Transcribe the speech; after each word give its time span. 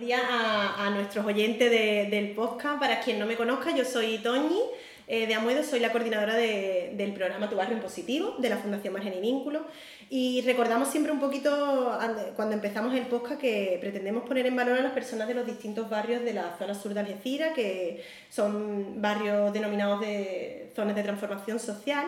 Días 0.00 0.22
a, 0.28 0.90
nuestros 0.90 1.26
oyentes 1.26 1.70
del 2.10 2.30
podcast. 2.30 2.80
Para 2.80 3.00
quien 3.00 3.18
no 3.18 3.26
me 3.26 3.36
conozca, 3.36 3.76
yo 3.76 3.84
soy 3.84 4.18
Toñi 4.18 4.58
eh, 5.06 5.26
de 5.26 5.34
Amuedo, 5.34 5.62
soy 5.62 5.80
la 5.80 5.92
coordinadora 5.92 6.34
del 6.36 7.12
programa 7.12 7.50
Tu 7.50 7.56
Barrio 7.56 7.76
en 7.76 7.82
Positivo 7.82 8.36
de 8.38 8.48
la 8.48 8.56
Fundación 8.56 8.94
Margen 8.94 9.12
y 9.14 9.20
Vínculo. 9.20 9.66
Y 10.08 10.40
recordamos 10.42 10.88
siempre 10.88 11.12
un 11.12 11.20
poquito, 11.20 11.98
cuando 12.34 12.54
empezamos 12.54 12.94
el 12.94 13.06
podcast, 13.06 13.40
que 13.40 13.76
pretendemos 13.80 14.24
poner 14.24 14.46
en 14.46 14.56
valor 14.56 14.78
a 14.78 14.82
las 14.82 14.92
personas 14.92 15.28
de 15.28 15.34
los 15.34 15.46
distintos 15.46 15.90
barrios 15.90 16.22
de 16.22 16.32
la 16.32 16.56
zona 16.58 16.74
sur 16.74 16.94
de 16.94 17.00
Algeciras, 17.00 17.52
que 17.54 18.02
son 18.30 19.02
barrios 19.02 19.52
denominados 19.52 20.00
de 20.00 20.70
zonas 20.74 20.96
de 20.96 21.02
transformación 21.02 21.58
social 21.60 22.06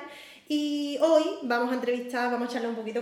y 0.49 0.99
hoy 1.01 1.23
vamos 1.43 1.71
a 1.71 1.75
entrevistar, 1.75 2.31
vamos 2.31 2.49
a 2.49 2.53
charlar 2.53 2.71
un 2.71 2.77
poquito 2.77 3.01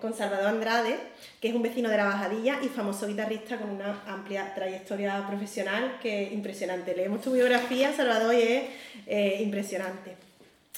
con, 0.00 0.14
Salvador 0.14 0.46
Andrade, 0.46 0.98
que 1.40 1.48
es 1.48 1.54
un 1.54 1.62
vecino 1.62 1.88
de 1.88 1.96
la 1.96 2.04
Bajadilla 2.04 2.58
y 2.62 2.68
famoso 2.68 3.06
guitarrista 3.06 3.58
con 3.58 3.70
una 3.70 4.02
amplia 4.06 4.54
trayectoria 4.54 5.26
profesional 5.26 5.98
que 6.02 6.24
es 6.24 6.32
impresionante. 6.32 6.96
Leemos 6.96 7.20
tu 7.20 7.32
biografía, 7.32 7.94
Salvador, 7.94 8.34
y 8.34 8.40
es 8.40 8.62
eh, 9.06 9.38
impresionante. 9.42 10.16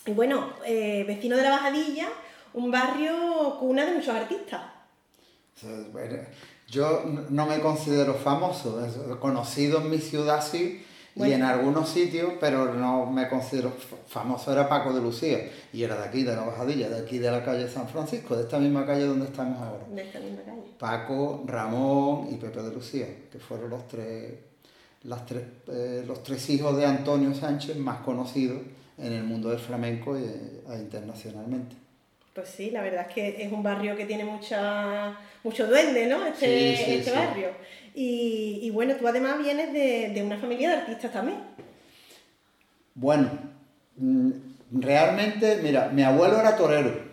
Y 0.07 0.13
bueno, 0.13 0.53
eh, 0.67 1.05
vecino 1.07 1.37
de 1.37 1.43
la 1.43 1.51
Bajadilla, 1.51 2.09
un 2.55 2.71
barrio 2.71 3.57
cuna 3.61 3.87
de 3.87 3.93
muchos 3.93 4.15
artistas. 4.15 4.63
yo 6.69 7.05
no 7.31 7.47
me 7.47 7.61
considero 7.61 8.15
famoso, 8.15 9.19
conocido 9.21 9.81
en 9.81 9.91
mi 9.91 9.99
ciudad 9.99 10.45
sí, 10.45 10.85
y 11.17 11.33
en 11.33 11.43
algunos 11.43 11.89
sitios, 11.89 12.35
pero 12.41 12.75
no 12.75 13.07
me 13.07 13.29
considero 13.29 13.73
famoso, 14.07 14.53
era 14.53 14.69
Paco 14.69 14.93
de 14.93 15.01
Lucía, 15.01 15.51
y 15.73 15.83
era 15.83 15.97
de 15.97 16.09
aquí, 16.09 16.23
de 16.23 16.35
la 16.35 16.43
Bajadilla, 16.43 16.89
de 16.89 17.01
aquí 17.01 17.19
de 17.19 17.31
la 17.31 17.45
calle 17.45 17.69
San 17.69 17.89
Francisco, 17.89 18.37
de 18.37 18.43
esta 18.43 18.59
misma 18.59 18.87
calle 18.87 19.05
donde 19.05 19.27
estamos 19.27 19.61
ahora. 19.61 19.85
De 19.91 20.03
esta 20.03 20.21
misma 20.21 20.43
calle. 20.43 20.63
Paco, 20.79 21.45
Ramón 21.47 22.29
y 22.31 22.37
Pepe 22.37 22.63
de 22.63 22.73
Lucía, 22.73 23.07
que 23.31 23.39
fueron 23.39 23.71
los 23.71 23.87
tres, 23.89 24.35
las 25.05 25.27
tres, 25.27 25.45
eh, 25.69 26.05
los 26.07 26.23
tres 26.23 26.49
hijos 26.51 26.77
de 26.77 26.87
Antonio 26.87 27.35
Sánchez 27.35 27.77
más 27.77 27.99
conocidos 28.01 28.63
en 28.97 29.13
el 29.13 29.25
mundo 29.25 29.51
del 29.51 29.59
flamenco 29.59 30.17
e, 30.17 30.23
internacionalmente. 30.79 31.77
Pues 32.35 32.49
sí, 32.49 32.71
la 32.71 32.83
verdad 32.83 33.07
es 33.09 33.15
que 33.15 33.43
es 33.43 33.51
un 33.51 33.63
barrio 33.63 33.97
que 33.97 34.07
tiene 34.07 34.25
mucha, 34.25 35.19
mucho 35.43 35.67
duende, 35.67 36.07
¿no? 36.07 36.25
Este, 36.27 36.99
este 36.99 37.11
barrio. 37.11 37.49
Y, 37.95 38.71
bueno, 38.71 38.95
tú 38.97 39.07
además 39.07 39.39
vienes 39.39 39.73
de, 39.73 40.23
una 40.23 40.39
familia 40.39 40.71
de 40.71 40.77
artistas 40.77 41.13
también. 41.13 41.39
Bueno, 42.95 43.31
mm, 43.97 44.31
realmente, 44.73 45.61
mira, 45.63 45.89
mi 45.89 46.03
abuelo 46.03 46.39
era 46.41 46.57
torero. 46.57 47.11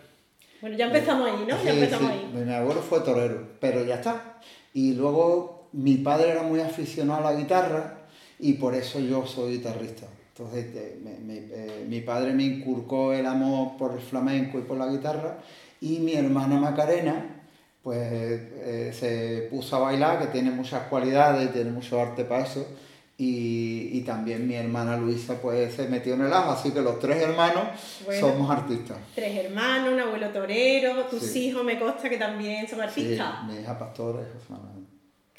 Bueno, 0.62 0.76
ya 0.76 0.86
empezamos 0.86 1.28
ahí, 1.30 1.46
¿no? 1.48 1.64
ya 1.64 1.72
empezamos 1.72 2.12
ahí. 2.12 2.32
Mi 2.34 2.54
abuelo 2.54 2.82
fue 2.82 3.02
torero, 3.02 3.48
pero 3.60 3.84
ya 3.86 3.96
está. 3.96 4.40
Y 4.74 4.94
luego 4.94 5.70
mi 5.74 5.98
padre 5.98 6.32
era 6.32 6.44
muy 6.44 6.60
aficionado 6.60 7.28
a 7.28 7.32
la 7.32 7.40
guitarra 7.40 7.98
y 8.40 8.54
por 8.54 8.76
eso 8.76 9.00
yo 9.00 9.26
soy 9.26 9.58
guitarrista. 9.58 10.08
Entonces 10.30 10.66
eh, 10.76 11.00
eh, 11.04 11.86
mi 11.88 12.02
padre 12.02 12.34
me 12.34 12.44
inculcó 12.44 13.14
el 13.14 13.26
amor 13.26 13.78
por 13.78 13.94
el 13.94 14.00
flamenco 14.00 14.60
y 14.60 14.62
por 14.62 14.78
la 14.78 14.88
guitarra 14.88 15.40
y 15.82 16.00
mi 16.00 16.14
hermana 16.14 16.60
Macarena 16.60 17.37
pues 17.88 18.02
eh, 18.02 18.92
se 18.94 19.48
puso 19.50 19.78
a 19.78 19.80
bailar, 19.80 20.20
que 20.20 20.26
tiene 20.26 20.52
muchas 20.52 20.90
cualidades 20.90 21.50
y 21.50 21.54
tiene 21.54 21.72
mucho 21.72 22.02
arte 22.02 22.26
para 22.26 22.44
eso. 22.44 22.68
Y, 23.18 24.02
también 24.02 24.46
mi 24.46 24.56
hermana 24.56 24.98
Luisa 24.98 25.42
pues 25.42 25.74
se 25.74 25.88
metió 25.88 26.16
en 26.16 26.24
el 26.24 26.34
agua, 26.34 26.56
así 26.56 26.72
que 26.72 26.82
los 26.82 27.00
tres 27.00 27.22
hermanos 27.22 27.64
somos 28.20 28.52
artistas. 28.52 28.98
Tres 29.16 29.46
hermanos, 29.46 29.94
un 29.94 30.02
abuelo 30.02 30.28
torero, 30.32 31.06
tus 31.06 31.34
hijos 31.38 31.64
me 31.64 31.80
consta 31.80 32.10
que 32.10 32.18
también 32.18 32.68
son 32.68 32.82
artistas. 32.82 33.36
Sí, 33.40 33.54
mi 33.54 33.62
hija 33.62 33.80
pastora 33.80 34.20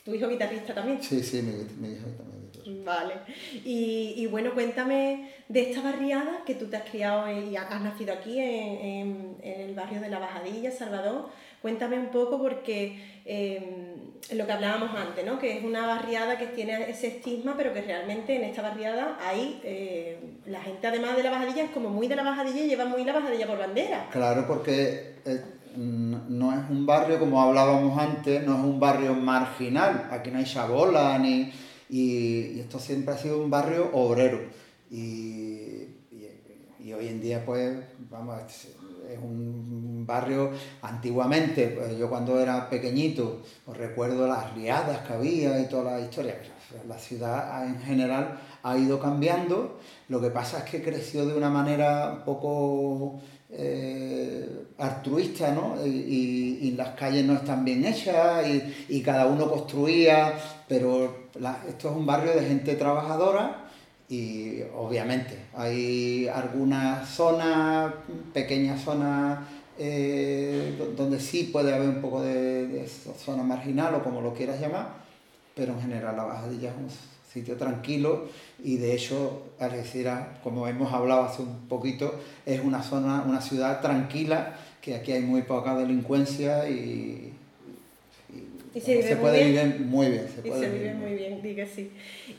¿Tu 0.02 0.14
hijo 0.14 0.26
guitarrista 0.26 0.74
también? 0.74 1.02
Sí, 1.02 1.22
sí, 1.22 1.42
mi, 1.42 1.52
mi 1.86 1.96
hijo 1.96 2.06
también. 2.16 2.84
Vale. 2.84 3.14
Y, 3.62 4.14
y, 4.16 4.26
bueno, 4.26 4.54
cuéntame 4.54 5.32
de 5.48 5.70
esta 5.70 5.82
barriada 5.82 6.44
que 6.46 6.54
tú 6.54 6.66
te 6.66 6.78
has 6.78 6.88
criado 6.88 7.30
y 7.30 7.54
has 7.56 7.80
nacido 7.82 8.14
aquí 8.14 8.38
en, 8.38 9.36
en 9.42 9.60
el 9.60 9.74
barrio 9.74 10.00
de 10.00 10.08
La 10.08 10.18
Bajadilla, 10.18 10.70
Salvador. 10.70 11.28
Cuéntame 11.62 11.98
un 11.98 12.10
poco 12.10 12.38
porque 12.40 13.20
em, 13.24 14.36
lo 14.36 14.46
que 14.46 14.52
hablábamos 14.52 14.90
antes, 14.94 15.24
¿no? 15.26 15.38
que 15.38 15.58
es 15.58 15.64
una 15.64 15.86
barriada 15.86 16.38
que 16.38 16.46
tiene 16.46 16.88
ese 16.88 17.08
estigma, 17.08 17.54
pero 17.56 17.74
que 17.74 17.82
realmente 17.82 18.36
en 18.36 18.44
esta 18.44 18.62
barriada 18.62 19.18
hay, 19.20 19.60
eh, 19.64 20.18
la 20.46 20.60
gente 20.60 20.86
además 20.86 21.16
de 21.16 21.24
la 21.24 21.30
bajadilla 21.30 21.64
es 21.64 21.70
como 21.70 21.88
muy 21.88 22.06
de 22.06 22.16
la 22.16 22.22
bajadilla 22.22 22.64
y 22.64 22.68
lleva 22.68 22.84
muy 22.84 23.04
la 23.04 23.12
bajadilla 23.12 23.46
por 23.46 23.58
bandera. 23.58 24.08
Claro, 24.12 24.46
porque 24.46 25.16
eh, 25.24 25.42
no 25.76 26.52
es 26.52 26.70
un 26.70 26.86
barrio, 26.86 27.18
como 27.18 27.40
hablábamos 27.42 27.98
antes, 27.98 28.44
no 28.46 28.56
es 28.56 28.64
un 28.64 28.78
barrio 28.78 29.14
marginal, 29.14 30.08
aquí 30.10 30.30
no 30.30 30.38
hay 30.38 30.44
chabola, 30.44 31.18
ni, 31.18 31.52
y, 31.88 32.60
esto 32.60 32.78
siempre 32.78 33.14
ha 33.14 33.18
sido 33.18 33.42
un 33.42 33.50
barrio 33.50 33.90
obrero. 33.92 34.40
Y, 34.90 35.88
y 36.80 36.92
hoy 36.92 37.08
en 37.08 37.20
día, 37.20 37.44
pues, 37.44 37.78
vamos, 38.10 38.36
es 39.10 39.18
un 39.18 40.04
barrio 40.06 40.50
antiguamente, 40.82 41.68
pues, 41.68 41.96
yo 41.98 42.08
cuando 42.08 42.38
era 42.40 42.68
pequeñito, 42.68 43.42
os 43.66 43.76
recuerdo 43.76 44.26
las 44.26 44.54
riadas 44.54 45.06
que 45.06 45.12
había 45.12 45.60
y 45.60 45.66
toda 45.66 45.98
la 45.98 46.00
historia. 46.00 46.36
La 46.86 46.98
ciudad 46.98 47.66
en 47.66 47.80
general 47.80 48.38
ha 48.62 48.76
ido 48.76 49.00
cambiando, 49.00 49.78
lo 50.08 50.20
que 50.20 50.30
pasa 50.30 50.58
es 50.58 50.64
que 50.64 50.82
creció 50.82 51.24
de 51.24 51.34
una 51.34 51.48
manera 51.48 52.12
un 52.18 52.24
poco 52.24 53.20
eh, 53.50 54.66
altruista, 54.76 55.52
¿no? 55.52 55.76
Y, 55.86 56.74
las 56.76 56.90
calles 56.90 57.24
no 57.24 57.32
están 57.34 57.64
bien 57.64 57.84
hechas 57.84 58.46
y, 58.88 59.02
cada 59.02 59.26
uno 59.26 59.50
construía, 59.50 60.34
pero 60.68 61.28
esto 61.66 61.90
es 61.90 61.96
un 61.96 62.06
barrio 62.06 62.32
de 62.32 62.46
gente 62.46 62.74
trabajadora 62.74 63.67
y 64.08 64.62
obviamente 64.74 65.38
hay 65.54 66.28
algunas 66.28 67.08
zonas, 67.08 67.92
pequeñas 68.32 68.82
zonas 68.82 69.40
eh, 69.78 70.76
donde 70.96 71.20
sí 71.20 71.50
puede 71.52 71.74
haber 71.74 71.88
un 71.88 72.00
poco 72.00 72.22
de, 72.22 72.88
zona 73.24 73.42
marginal 73.42 73.94
o 73.94 74.02
como 74.02 74.20
lo 74.20 74.34
quieras 74.34 74.60
llamar, 74.60 74.88
pero 75.54 75.74
en 75.74 75.82
general 75.82 76.16
la 76.16 76.24
Bajadilla 76.24 76.70
es 76.70 76.76
un 76.76 76.88
sitio 77.32 77.56
tranquilo 77.56 78.28
y 78.64 78.78
de 78.78 78.94
hecho 78.94 79.42
Algeciras, 79.60 80.38
como 80.42 80.66
hemos 80.66 80.92
hablado 80.92 81.24
hace 81.24 81.42
un 81.42 81.68
poquito, 81.68 82.18
es 82.46 82.60
una 82.64 82.82
zona, 82.82 83.22
una 83.26 83.40
ciudad 83.40 83.80
tranquila, 83.80 84.56
que 84.80 84.94
aquí 84.94 85.12
hay 85.12 85.20
muy 85.20 85.42
poca 85.42 85.76
delincuencia 85.76 86.68
y, 86.68 87.34
se, 88.80 89.16
puede 89.16 89.44
vivir 89.44 89.80
muy 89.80 90.08
bien. 90.08 90.26
Se 90.28 90.46
y 90.46 90.52
se 90.52 90.68
vive 90.70 90.94
muy 90.94 91.14
bien, 91.14 91.42
di 91.42 91.56
sí. 91.66 91.90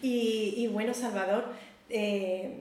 Y, 0.01 0.53
y 0.57 0.67
bueno, 0.67 0.93
Salvador, 0.93 1.45
eh, 1.89 2.51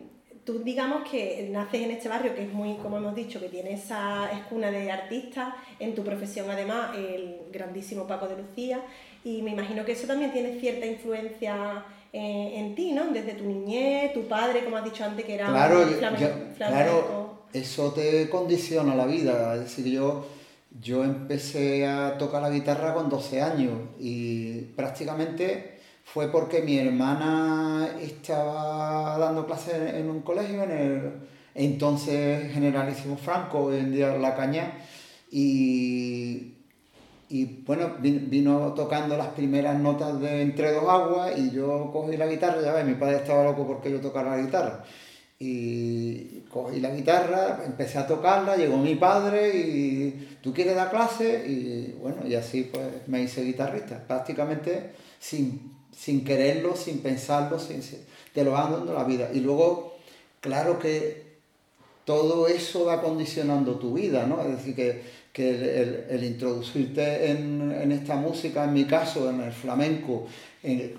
tú 0.45 0.61
digamos 0.65 1.07
que 1.09 1.47
naces 1.51 1.83
en 1.83 1.91
este 1.91 2.09
barrio 2.09 2.35
que 2.35 2.45
es 2.45 2.53
muy, 2.53 2.77
como 2.77 2.97
hemos 2.97 3.15
dicho, 3.15 3.39
que 3.39 3.49
tiene 3.49 3.75
esa 3.75 4.31
escuna 4.33 4.71
de 4.71 4.91
artistas, 4.91 5.55
en 5.79 5.95
tu 5.95 6.03
profesión 6.03 6.51
además 6.51 6.97
el 6.97 7.41
grandísimo 7.53 8.07
Paco 8.07 8.29
de 8.29 8.37
Lucía, 8.39 8.81
y 9.25 9.43
me 9.43 9.51
imagino 9.51 9.85
que 9.85 9.93
eso 9.93 10.07
también 10.07 10.33
tiene 10.33 10.59
cierta 10.59 10.87
influencia 10.87 11.85
eh, 12.15 12.53
en, 12.55 12.75
ti, 12.75 12.93
¿no? 12.93 13.05
Desde 13.13 13.35
tu 13.35 13.45
niñez, 13.45 14.15
tu 14.15 14.23
padre, 14.27 14.65
como 14.65 14.79
has 14.79 14.85
dicho 14.85 15.05
antes, 15.05 15.27
que 15.27 15.35
era 15.35 15.49
claro, 15.49 15.87
Claro, 16.57 17.41
eso 17.53 17.93
te 17.93 18.31
condiciona 18.31 18.95
la 18.95 19.05
vida, 19.05 19.55
es 19.55 19.61
decir, 19.61 19.85
yo 19.87 20.27
yo 20.81 21.05
empecé 21.05 21.87
a 21.87 22.17
tocar 22.19 22.43
la 22.43 22.51
guitarra 22.51 22.95
con 22.95 23.09
12 23.09 23.43
años 23.43 23.73
y 23.99 24.61
prácticamente 24.77 25.79
fue 26.05 26.31
porque 26.31 26.63
mi 26.63 26.79
hermana 26.79 27.89
estaba 28.01 29.19
dando 29.19 29.47
clases 29.47 29.95
en 29.95 30.09
un 30.09 30.23
colegio, 30.23 30.63
en 30.63 30.71
el 30.71 31.13
entonces 31.55 32.53
Generalísimo 32.53 33.17
Franco, 33.17 33.65
hoy 33.65 33.79
en 33.79 34.23
La 34.23 34.37
Caña, 34.37 34.79
y, 35.31 36.55
y 37.29 37.45
bueno, 37.67 37.97
vino, 37.99 38.73
tocando 38.75 39.17
las 39.17 39.29
primeras 39.29 39.79
notas 39.79 40.21
de 40.21 40.43
Entre 40.43 40.73
dos 40.73 40.89
aguas 40.89 41.37
y 41.37 41.51
yo 41.51 41.91
cogí 41.93 42.17
la 42.17 42.27
guitarra, 42.27 42.63
ya 42.63 42.73
ves, 42.73 42.87
mi 42.87 42.95
padre 42.95 43.17
estaba 43.17 43.45
loco 43.45 43.67
porque 43.67 43.91
yo 43.91 44.01
tocara 44.01 44.37
la 44.37 44.43
guitarra. 44.43 44.85
Y 45.39 46.41
cogí 46.51 46.81
la 46.81 46.91
guitarra, 46.91 47.63
empecé 47.65 47.99
a 47.99 48.07
tocarla, 48.07 48.57
llegó 48.57 48.77
mi 48.79 48.97
padre 48.97 49.57
y 49.57 50.37
tú 50.43 50.53
quieres 50.53 50.75
dar 50.75 50.91
clase 50.91 51.45
y 51.47 51.97
bueno, 52.01 52.27
y 52.27 52.35
así 52.35 52.65
pues 52.65 52.87
me 53.07 53.23
hice 53.23 53.45
guitarrista, 53.45 54.03
prácticamente 54.05 54.95
sin, 55.21 55.73
sin 55.97 56.25
quererlo, 56.25 56.75
sin 56.75 56.99
pensarlo, 56.99 57.59
sin, 57.59 57.83
te 58.33 58.45
lo 58.45 58.53
van 58.53 58.73
dando 58.73 58.93
la 58.93 59.05
vida. 59.05 59.31
Y 59.33 59.41
luego, 59.41 59.97
claro 60.41 60.79
que 60.79 61.29
todo 62.05 62.49
eso 62.49 62.87
va 62.87 63.03
condicionando 63.03 63.75
tu 63.79 63.93
vida, 63.93 64.27
¿no? 64.27 64.41
Es 64.41 64.49
decir, 64.57 64.75
que, 64.75 65.03
el, 65.39 66.25
introducirte 66.25 67.31
en, 67.31 67.93
esta 67.93 68.17
música, 68.17 68.65
en 68.65 68.73
mi 68.73 68.85
caso, 68.85 69.31
en 69.31 69.41
el 69.41 69.53
flamenco, 69.53 70.27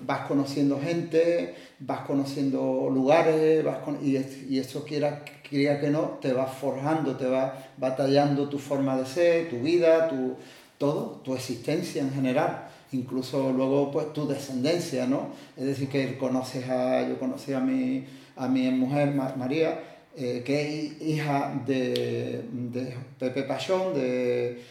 vas 0.06 0.28
conociendo 0.28 0.80
gente, 0.80 1.56
vas 1.80 2.02
conociendo 2.02 2.90
lugares, 2.94 3.64
vas 3.64 3.80
y, 4.02 4.18
y, 4.50 4.60
eso 4.60 4.84
quiera, 4.86 5.24
quiera 5.48 5.80
que 5.80 5.90
no, 5.90 6.20
te 6.22 6.34
va 6.34 6.46
forjando, 6.48 7.16
te 7.16 7.28
va 7.28 7.72
batallando 7.78 8.50
tu 8.50 8.60
forma 8.60 8.98
de 8.98 9.06
ser, 9.06 9.50
tu 9.50 9.60
vida, 9.60 10.08
tu, 10.08 10.36
todo, 10.78 11.22
tu 11.24 11.36
existencia 11.36 12.02
en 12.02 12.12
general 12.12 12.70
incluso 12.92 13.52
luego 13.52 13.92
pues 13.92 14.14
tu 14.14 14.28
descendencia, 14.28 15.06
¿no? 15.06 15.30
Es 15.56 15.66
decir, 15.66 15.90
que 15.90 16.18
conoces 16.18 16.68
a, 16.70 17.08
yo 17.08 17.20
conocí 17.20 17.54
a 17.54 17.60
mi, 17.60 18.06
a 18.36 18.48
mi 18.48 18.70
mujer 18.72 19.14
María, 19.14 19.80
eh, 20.20 20.44
que 20.46 20.62
es 20.62 21.02
hija 21.02 21.62
de, 21.66 22.44
Pepe 23.18 23.44
Pachón, 23.44 23.94
de, 23.94 24.62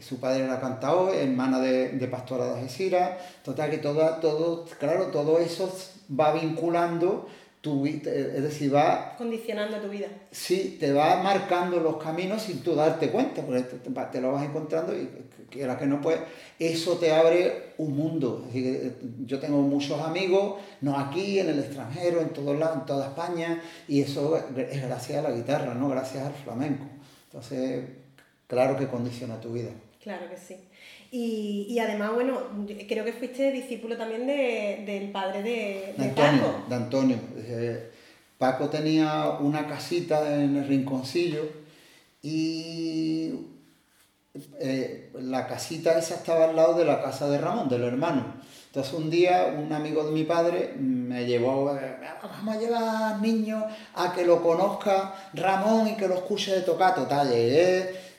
su 0.00 0.18
padre 0.18 0.44
era 0.44 0.60
cantador, 0.60 1.14
hermana 1.14 1.60
de, 1.60 2.08
Pastora 2.08 2.46
de 2.46 2.54
Algeciras, 2.54 3.12
total 3.44 3.70
que 3.70 3.78
todo, 3.78 4.04
todo, 4.16 4.64
claro, 4.78 5.06
todo 5.06 5.38
eso 5.38 5.72
va 6.18 6.32
vinculando 6.32 7.28
tu 7.64 7.86
es 7.86 8.42
decir, 8.42 8.74
va... 8.74 9.14
Condicionando 9.16 9.78
tu 9.78 9.88
vida. 9.88 10.06
Sí, 10.30 10.76
te 10.78 10.92
va 10.92 11.22
marcando 11.22 11.80
los 11.80 11.96
caminos 11.96 12.42
sin 12.42 12.60
tú 12.60 12.74
darte 12.74 13.08
cuenta, 13.08 13.40
porque 13.40 13.62
te, 13.62 14.20
lo 14.20 14.32
vas 14.32 14.44
encontrando 14.44 14.94
y 14.94 15.08
quiera 15.48 15.78
que 15.78 15.86
no, 15.86 15.98
pues 16.02 16.18
eso 16.58 16.98
te 16.98 17.10
abre 17.10 17.72
un 17.78 17.96
mundo. 17.96 18.46
Eh, 18.52 18.92
yo 19.24 19.40
tengo 19.40 19.62
muchos 19.62 19.98
amigos, 19.98 20.60
no 20.82 20.98
aquí, 20.98 21.38
en 21.38 21.48
el 21.48 21.58
extranjero, 21.58 22.20
en 22.20 22.34
todos 22.34 22.58
lados, 22.58 22.80
en 22.80 22.84
toda 22.84 23.06
España, 23.06 23.62
y 23.88 24.02
eso 24.02 24.36
es 24.36 24.82
gracias 24.82 25.24
a 25.24 25.30
la 25.30 25.34
guitarra, 25.34 25.72
¿no? 25.72 25.88
Gracias 25.88 26.22
al 26.22 26.34
flamenco. 26.34 26.84
Entonces, 27.28 27.82
claro 28.46 28.76
que 28.76 28.88
condiciona 28.88 29.40
tu 29.40 29.54
vida. 29.54 29.70
Claro 30.02 30.28
que 30.28 30.36
sí. 30.36 30.58
Y, 31.10 31.78
además, 31.78 32.12
bueno, 32.14 32.40
creo 32.88 33.04
que 33.04 33.12
fuiste 33.12 33.52
discípulo 33.52 33.96
también 33.96 34.26
del 34.26 35.10
padre 35.10 35.42
de, 35.42 35.94
de, 35.96 36.08
Paco. 36.08 36.64
De 36.68 36.74
Antonio. 36.74 37.18
Paco 38.38 38.68
tenía 38.68 39.38
una 39.40 39.66
casita 39.66 40.42
en 40.42 40.56
el 40.56 40.66
rinconcillo 40.66 41.48
y 42.22 43.32
eh, 44.58 45.10
la 45.20 45.46
casita 45.46 45.96
esa 45.96 46.16
estaba 46.16 46.46
al 46.46 46.56
lado 46.56 46.74
de 46.74 46.84
la 46.84 47.02
casa 47.02 47.28
de 47.28 47.38
Ramón, 47.38 47.68
del 47.68 47.84
hermano. 47.84 48.24
Entonces 48.66 48.92
un 48.94 49.08
día 49.08 49.54
un 49.56 49.72
amigo 49.72 50.02
de 50.02 50.10
mi 50.10 50.24
padre 50.24 50.74
me 50.76 51.24
llevó, 51.26 51.76
eh, 51.76 51.96
vamos 52.20 52.56
a 52.56 52.58
llevar 52.58 53.14
al 53.14 53.22
niño 53.22 53.64
a 53.94 54.12
que 54.12 54.26
lo 54.26 54.42
conozca 54.42 55.14
Ramón 55.32 55.86
y 55.86 55.94
que 55.94 56.08
lo 56.08 56.14
escuche 56.14 56.52
de 56.52 56.62
tocar, 56.62 56.94
total, 56.94 57.30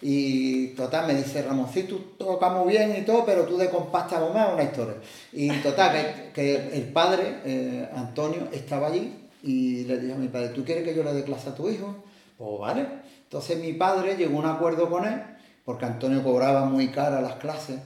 y 0.07 0.67
total, 0.75 1.07
me 1.07 1.15
dice 1.15 1.41
Ramón, 1.41 1.67
sí, 1.73 1.89
tocas 2.15 2.53
muy 2.53 2.73
bien 2.73 2.95
y 2.95 3.01
todo, 3.01 3.25
pero 3.25 3.43
tú 3.43 3.57
de 3.57 3.71
compás 3.71 4.07
te 4.07 4.15
más 4.15 4.53
una 4.53 4.61
historia. 4.61 4.97
Y 5.33 5.49
total, 5.61 6.29
que, 6.31 6.69
el 6.73 6.83
padre, 6.93 7.39
eh, 7.43 7.89
Antonio, 7.91 8.47
estaba 8.51 8.89
allí 8.89 9.11
y 9.41 9.83
le 9.85 9.97
dijo 9.97 10.13
a 10.13 10.19
mi 10.19 10.27
padre, 10.27 10.49
¿tú 10.49 10.63
quieres 10.63 10.83
que 10.83 10.93
yo 10.93 11.03
le 11.03 11.11
dé 11.11 11.23
clase 11.23 11.49
a 11.49 11.55
tu 11.55 11.67
hijo? 11.71 12.03
Pues 12.37 12.59
vale. 12.59 12.85
Entonces 13.23 13.57
mi 13.57 13.73
padre 13.73 14.15
llegó 14.15 14.37
a 14.37 14.39
un 14.41 14.45
acuerdo 14.45 14.91
con 14.91 15.05
él, 15.05 15.23
porque 15.65 15.85
Antonio 15.85 16.21
cobraba 16.21 16.65
muy 16.65 16.89
cara 16.89 17.19
las 17.19 17.37
clases, 17.37 17.79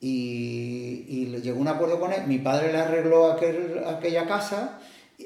y, 0.00 1.06
y 1.08 1.40
llegó 1.42 1.58
a 1.58 1.62
un 1.62 1.68
acuerdo 1.68 1.98
con 1.98 2.12
él. 2.12 2.22
Mi 2.28 2.38
padre 2.38 2.70
le 2.70 2.78
arregló 2.78 3.32
aquel, 3.32 3.82
aquella 3.84 4.28
casa 4.28 4.78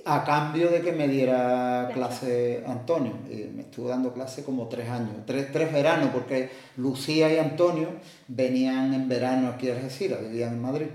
a 0.05 0.25
cambio 0.25 0.71
de 0.71 0.81
que 0.81 0.93
me 0.93 1.09
diera 1.09 1.91
clase 1.93 2.63
Antonio. 2.67 3.15
me 3.55 3.63
estuvo 3.63 3.89
dando 3.89 4.13
clase 4.13 4.45
como 4.45 4.69
tres 4.69 4.89
años, 4.89 5.13
tres, 5.27 5.51
tres 5.53 5.73
veranos, 5.73 6.11
porque 6.13 6.51
Lucía 6.77 7.33
y 7.33 7.39
Antonio 7.39 7.89
venían 8.29 8.95
en 8.95 9.09
verano 9.09 9.49
aquí 9.49 9.71
a 9.71 9.75
Algeciras, 9.75 10.21
vivían 10.21 10.55
en 10.55 10.63
Madrid. 10.63 10.87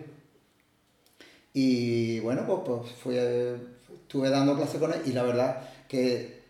Y 1.54 2.20
bueno, 2.20 2.46
pues, 2.46 2.60
pues 2.66 2.92
fui, 2.94 3.18
estuve 3.18 4.30
dando 4.30 4.56
clase 4.56 4.80
con 4.80 4.94
él 4.94 5.02
y 5.06 5.12
la 5.12 5.24
verdad 5.24 5.62
que 5.88 6.42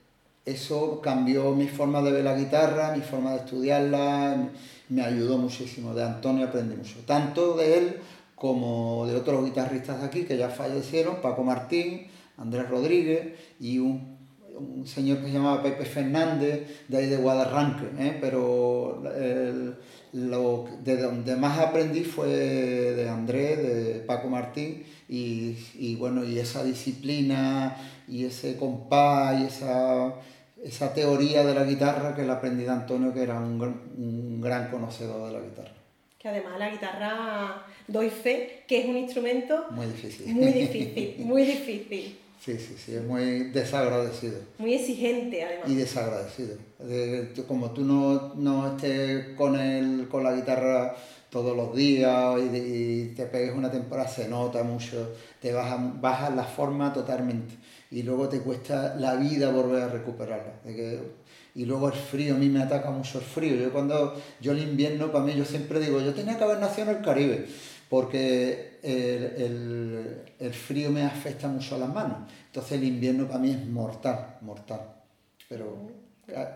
eso 0.45 0.99
cambió 1.01 1.51
mi 1.53 1.67
forma 1.67 2.01
de 2.01 2.11
ver 2.11 2.23
la 2.23 2.35
guitarra, 2.35 2.95
mi 2.95 3.01
forma 3.01 3.31
de 3.31 3.37
estudiarla, 3.37 4.49
me 4.89 5.01
ayudó 5.01 5.37
muchísimo. 5.37 5.93
De 5.93 6.03
Antonio 6.03 6.47
aprendí 6.47 6.75
mucho, 6.75 6.95
tanto 7.05 7.55
de 7.55 7.77
él 7.77 7.99
como 8.35 9.05
de 9.07 9.15
otros 9.15 9.45
guitarristas 9.45 10.01
de 10.01 10.07
aquí 10.07 10.23
que 10.23 10.37
ya 10.37 10.49
fallecieron, 10.49 11.21
Paco 11.21 11.43
Martín, 11.43 12.07
Andrés 12.37 12.69
Rodríguez 12.69 13.33
y 13.59 13.79
un, 13.79 14.13
señor 14.85 15.19
que 15.19 15.27
se 15.27 15.33
llamaba 15.33 15.63
Pepe 15.63 15.85
Fernández, 15.85 16.85
de 16.87 16.97
ahí 16.97 17.07
de 17.07 17.17
Guadarranque, 17.17 17.85
¿eh? 17.99 18.17
pero 18.21 19.01
lo, 20.13 20.65
de 20.83 20.97
donde 20.97 21.35
más 21.35 21.57
aprendí 21.59 22.03
fue 22.03 22.27
de 22.27 23.09
Andrés, 23.09 23.57
de 23.57 23.99
Paco 24.05 24.29
Martín, 24.29 24.83
y, 25.09 25.95
bueno, 25.95 26.23
y 26.23 26.39
esa 26.39 26.63
disciplina, 26.63 27.75
y 28.07 28.25
ese 28.25 28.57
compás, 28.57 29.41
y 29.41 29.45
esa, 29.45 30.13
esa 30.63 30.93
teoría 30.93 31.43
de 31.43 31.55
la 31.55 31.63
guitarra 31.63 32.15
que 32.15 32.23
la 32.23 32.33
aprendí 32.33 32.63
de 32.63 32.71
Antonio, 32.71 33.13
que 33.13 33.23
era 33.23 33.39
un, 33.39 33.59
un 33.97 34.41
gran 34.41 34.69
conocedor 34.69 35.27
de 35.27 35.33
la 35.33 35.39
guitarra 35.39 35.83
que 36.23 36.29
además 36.29 36.57
la 36.57 36.69
guitarra 36.69 37.65
doy 37.85 38.09
fe 38.09 38.63
que 38.65 38.79
es 38.79 38.85
un 38.85 38.95
instrumento 38.95 39.65
muy 39.71 39.87
difícil. 39.87 40.33
Muy 40.33 40.51
difícil, 40.53 41.15
muy 41.25 41.43
difícil. 41.43 42.17
Sí, 42.43 42.57
sí, 42.57 42.75
sí, 42.77 42.93
es 42.93 43.03
muy 43.05 43.51
desagradecido. 43.51 44.37
Muy 44.57 44.73
exigente, 44.73 45.41
además. 45.45 45.69
Y 45.69 45.75
desagradecido. 45.75 46.57
como 47.47 47.71
tú 47.71 47.85
no, 47.85 48.33
no 48.35 48.75
estés 48.75 49.29
con, 49.37 49.57
el, 49.57 50.09
con 50.09 50.25
la 50.25 50.33
guitarra 50.33 50.93
todos 51.29 51.55
los 51.55 51.73
días 51.73 52.37
y, 52.41 53.13
te 53.15 53.27
pegues 53.27 53.55
una 53.55 53.71
temporada, 53.71 54.09
se 54.09 54.27
nota 54.27 54.61
mucho, 54.61 55.13
te 55.39 55.53
bajas 55.53 56.01
baja 56.01 56.29
la 56.31 56.43
forma 56.43 56.91
totalmente. 56.91 57.55
Y 57.89 58.03
luego 58.03 58.27
te 58.27 58.41
cuesta 58.41 58.95
la 58.95 59.15
vida 59.15 59.49
volver 59.49 59.83
a 59.83 59.87
recuperarla. 59.87 60.55
y 61.55 61.63
luego 61.63 61.87
el 61.87 61.93
frío, 61.93 62.35
a 62.35 62.37
mí 62.37 62.49
me 62.49 62.61
ataca 62.61 62.91
mucho 62.91 63.19
el 63.19 63.23
frío. 63.23 63.55
Yo 63.55 63.71
cuando, 63.71 64.21
yo 64.41 64.51
el 64.51 64.59
invierno, 64.59 65.13
para 65.13 65.23
mí, 65.23 65.33
yo 65.33 65.45
siempre 65.45 65.79
digo, 65.79 66.01
yo 66.01 66.13
tenía 66.13 66.37
que 66.37 66.43
haber 66.43 66.59
nacido 66.59 66.91
en 66.91 66.97
el 66.97 67.03
Caribe 67.03 67.45
porque 67.89 68.79
el, 68.81 70.53
frío 70.53 70.91
me 70.91 71.03
afecta 71.03 71.47
mucho 71.47 71.75
a 71.75 71.79
las 71.79 71.89
manos. 71.93 72.29
Entonces 72.47 72.73
el 72.73 72.83
invierno 72.83 73.27
para 73.27 73.39
mí 73.39 73.51
es 73.51 73.65
mortal, 73.67 74.37
mortal. 74.41 74.81
Pero 75.47 75.77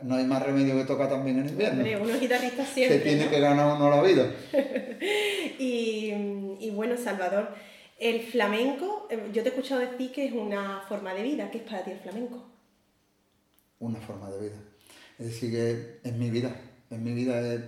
no 0.03 0.15
hay 0.15 0.23
más 0.25 0.43
remedio 0.43 0.75
que 0.77 0.85
tocar 0.85 1.09
también 1.09 1.39
en 1.39 1.49
invierno. 1.49 1.79
Hombre, 1.79 1.97
uno 1.97 2.19
guitarrista 2.19 2.65
siempre. 2.65 2.97
Se 2.97 3.03
tiene 3.03 3.29
que 3.29 3.39
ganar 3.39 3.75
uno 3.75 3.89
la 3.89 4.01
vida. 4.01 4.31
y, 5.59 6.69
bueno, 6.73 6.95
Salvador, 6.97 7.49
el 7.99 8.21
flamenco, 8.21 9.07
eh, 9.09 9.29
yo 9.33 9.43
te 9.43 9.49
he 9.49 9.51
escuchado 9.51 9.81
decir 9.81 10.11
que 10.11 10.25
es 10.25 10.33
una 10.33 10.81
forma 10.87 11.13
de 11.13 11.23
vida. 11.23 11.49
¿Qué 11.51 11.59
es 11.59 11.63
para 11.63 11.83
ti 11.83 11.91
el 11.91 11.99
flamenco? 11.99 12.45
Una 13.79 13.99
forma 13.99 14.29
de 14.31 14.49
vida. 14.49 14.57
Es 15.19 15.27
decir, 15.27 15.51
que 15.51 15.99
es 16.07 16.13
mi 16.13 16.29
vida. 16.29 16.55
En 16.89 17.03
mi 17.03 17.13
vida 17.13 17.39
es 17.53 17.61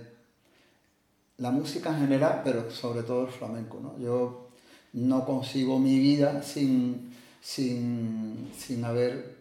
la 1.40 1.50
música 1.50 1.90
en 1.90 2.00
general, 2.00 2.42
pero 2.44 2.70
sobre 2.70 3.02
todo 3.02 3.26
el 3.26 3.32
flamenco. 3.32 3.80
¿no? 3.80 3.98
Yo 3.98 4.50
no 4.92 5.24
consigo 5.24 5.78
mi 5.78 5.98
vida 5.98 6.42
sin, 6.42 7.12
sin, 7.40 8.50
sin 8.56 8.84
haber 8.84 9.36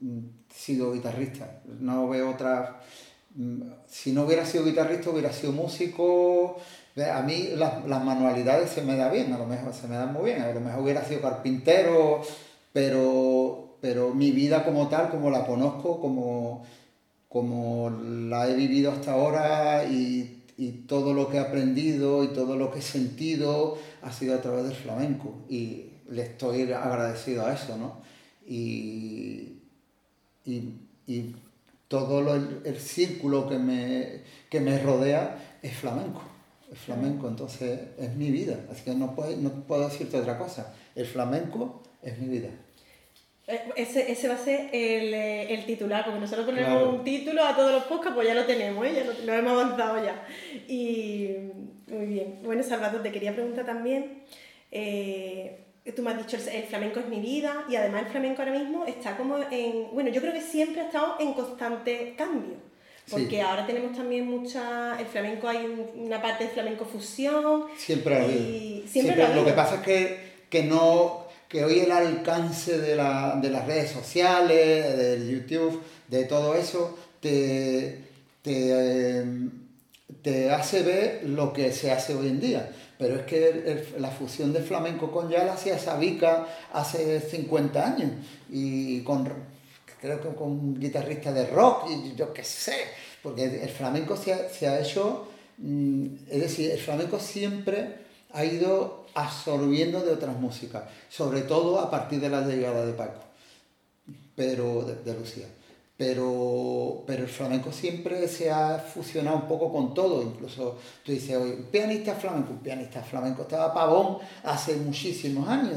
mm, 0.00 0.18
sido 0.54 0.92
guitarrista. 0.92 1.60
No 1.80 2.08
veo 2.08 2.30
otra... 2.30 2.80
Mm, 3.34 3.62
si 3.88 4.12
no 4.12 4.24
hubiera 4.24 4.44
sido 4.44 4.64
guitarrista, 4.64 5.10
hubiera 5.10 5.32
sido 5.32 5.52
músico. 5.52 6.58
A 7.12 7.22
mí 7.22 7.50
las, 7.54 7.86
manualidades 7.86 8.70
se 8.70 8.82
me 8.82 8.96
da 8.96 9.10
bien, 9.10 9.32
a 9.32 9.38
lo 9.38 9.46
mejor 9.46 9.72
se 9.72 9.88
me 9.88 9.96
dan 9.96 10.12
muy 10.12 10.26
bien. 10.26 10.42
A 10.42 10.52
lo 10.52 10.60
mejor 10.60 10.82
hubiera 10.82 11.04
sido 11.04 11.22
carpintero, 11.22 12.20
pero, 12.72 13.76
pero 13.80 14.12
mi 14.12 14.30
vida 14.32 14.62
como 14.62 14.88
tal, 14.88 15.08
como 15.08 15.30
la 15.30 15.46
conozco, 15.46 16.00
como, 16.00 16.64
como 17.30 17.90
la 17.90 18.48
he 18.48 18.54
vivido 18.54 18.92
hasta 18.92 19.12
ahora 19.12 19.84
y 19.84 20.37
y 20.58 20.72
todo 20.72 21.14
lo 21.14 21.30
que 21.30 21.36
he 21.36 21.40
aprendido 21.40 22.24
y 22.24 22.28
todo 22.28 22.56
lo 22.56 22.72
que 22.72 22.80
he 22.80 22.82
sentido 22.82 23.78
ha 24.02 24.12
sido 24.12 24.34
a 24.34 24.42
través 24.42 24.64
del 24.64 24.74
flamenco 24.74 25.36
y 25.48 25.84
le 26.10 26.22
estoy 26.22 26.62
agradecido 26.72 27.46
a 27.46 27.54
eso, 27.54 27.78
¿no? 27.78 28.02
Y, 28.46 29.54
todo 31.86 32.34
el, 32.34 32.76
círculo 32.78 33.48
que 33.48 33.58
me, 33.58 34.22
que 34.50 34.60
me 34.60 34.78
rodea 34.78 35.58
es 35.62 35.74
flamenco, 35.74 36.22
es 36.70 36.78
flamenco, 36.78 37.28
entonces 37.28 37.80
es 37.98 38.14
mi 38.14 38.30
vida, 38.30 38.58
así 38.70 38.82
que 38.82 38.94
no 38.94 39.14
puedo, 39.14 39.34
no 39.36 39.50
puedo 39.66 39.88
decirte 39.88 40.18
otra 40.18 40.38
cosa, 40.38 40.74
el 40.94 41.06
flamenco 41.06 41.82
es 42.02 42.18
mi 42.18 42.28
vida. 42.28 42.50
Eh, 43.48 43.62
ese, 43.76 44.12
ese 44.12 44.28
va 44.28 44.34
a 44.34 44.38
ser 44.38 44.68
el, 44.72 45.14
eh, 45.14 45.54
el 45.54 45.64
titular, 45.64 46.04
porque 46.04 46.20
nosotros 46.20 46.44
ponemos 46.44 46.86
un 46.86 47.02
título 47.02 47.42
a 47.42 47.56
todos 47.56 47.72
los 47.72 47.84
podcasts, 47.84 48.14
pues 48.14 48.28
ya 48.28 48.34
lo 48.34 48.44
tenemos, 48.44 48.86
¿eh? 48.86 48.92
ya 48.94 49.04
lo, 49.04 49.14
lo, 49.24 49.32
hemos 49.32 49.52
avanzado 49.52 50.04
ya. 50.04 50.22
Y 50.68 51.30
muy 51.86 52.06
bien. 52.06 52.40
Bueno, 52.44 52.62
Salvador, 52.62 53.02
te 53.02 53.10
quería 53.10 53.32
preguntar 53.32 53.64
también, 53.64 54.22
eh, 54.70 55.64
tú 55.96 56.02
me 56.02 56.10
has 56.10 56.18
dicho, 56.18 56.36
el, 56.36 56.64
flamenco 56.64 57.00
es 57.00 57.08
mi 57.08 57.20
vida, 57.20 57.64
y 57.70 57.76
además 57.76 58.02
el 58.02 58.08
flamenco 58.08 58.42
ahora 58.42 58.58
mismo 58.58 58.84
está 58.84 59.16
como 59.16 59.38
en, 59.50 59.88
bueno, 59.92 60.10
yo 60.10 60.20
creo 60.20 60.34
que 60.34 60.42
siempre 60.42 60.82
ha 60.82 60.84
estado 60.84 61.16
en 61.18 61.32
constante 61.32 62.14
cambio. 62.18 62.68
Porque 63.10 63.40
ahora 63.40 63.66
tenemos 63.66 63.96
también 63.96 64.26
mucha. 64.26 65.00
El 65.00 65.06
flamenco 65.06 65.48
hay 65.48 65.64
una 65.94 66.20
parte 66.20 66.44
de 66.44 66.50
flamenco 66.50 66.84
fusión. 66.84 67.64
Siempre 67.74 68.14
ha 68.14 68.22
habido. 68.22 68.86
Siempre, 68.86 69.34
Lo 69.34 69.46
que 69.46 69.52
pasa 69.52 69.76
es 69.76 69.80
que, 69.80 70.18
que 70.50 70.64
no 70.64 71.17
que 71.48 71.64
hoy 71.64 71.80
el 71.80 71.90
alcance 71.90 72.78
de, 72.78 72.94
la, 72.94 73.38
de 73.40 73.48
las 73.48 73.66
redes 73.66 73.90
sociales, 73.90 74.96
del 74.96 75.28
YouTube, 75.28 75.82
de 76.06 76.24
todo 76.24 76.54
eso, 76.54 76.96
te, 77.20 78.04
te, 78.42 79.24
te, 80.22 80.50
hace 80.50 80.82
ver 80.82 81.22
lo 81.24 81.52
que 81.52 81.72
se 81.72 81.90
hace 81.90 82.14
hoy 82.14 82.28
en 82.28 82.40
día. 82.40 82.70
Pero 82.98 83.16
es 83.16 83.22
que 83.22 83.86
la 83.98 84.10
fusión 84.10 84.52
de 84.52 84.60
flamenco 84.60 85.10
con 85.10 85.30
ya 85.30 85.44
la 85.44 85.54
hacía 85.54 85.78
Sabica 85.78 86.46
hace 86.72 87.20
50 87.20 87.86
años 87.86 88.10
y 88.50 89.00
con, 89.02 89.30
creo 90.00 90.20
que 90.20 90.28
con 90.34 90.78
guitarristas 90.78 91.34
de 91.34 91.46
rock 91.46 91.88
y 91.90 92.14
yo 92.14 92.32
qué 92.34 92.44
sé, 92.44 92.76
porque 93.22 93.44
el 93.44 93.68
flamenco 93.68 94.16
se 94.16 94.34
ha, 94.34 94.48
se 94.50 94.68
ha 94.68 94.80
hecho, 94.80 95.28
mm, 95.58 96.06
es 96.28 96.40
decir, 96.40 96.72
el 96.72 96.78
flamenco 96.78 97.18
siempre 97.20 98.07
ha 98.32 98.44
ido 98.44 99.06
absorbiendo 99.14 100.00
de 100.00 100.12
otras 100.12 100.36
músicas, 100.36 100.84
sobre 101.08 101.42
todo 101.42 101.80
a 101.80 101.90
partir 101.90 102.20
de 102.20 102.28
la 102.28 102.42
llegada 102.42 102.84
de 102.84 102.92
Paco, 102.92 103.20
pero 104.34 104.82
de, 104.82 105.14
Lucía. 105.14 105.46
Pero, 105.96 107.02
pero 107.08 107.24
el 107.24 107.28
flamenco 107.28 107.72
siempre 107.72 108.28
se 108.28 108.52
ha 108.52 108.78
fusionado 108.78 109.38
un 109.38 109.48
poco 109.48 109.72
con 109.72 109.94
todo, 109.94 110.22
incluso 110.22 110.78
tú 111.04 111.10
dices, 111.10 111.36
hoy, 111.36 111.50
un 111.50 111.64
pianista 111.64 112.14
flamenco, 112.14 112.52
un 112.52 112.60
pianista 112.60 113.02
flamenco 113.02 113.42
estaba 113.42 113.74
Pavón 113.74 114.18
hace 114.44 114.76
muchísimos 114.76 115.48
años, 115.48 115.72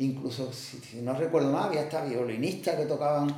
incluso 0.00 0.52
si, 0.52 0.96
no 1.02 1.14
recuerdo 1.14 1.52
mal, 1.52 1.68
había 1.68 1.82
hasta 1.82 2.04
violinistas 2.04 2.74
que 2.74 2.86
tocaban 2.86 3.28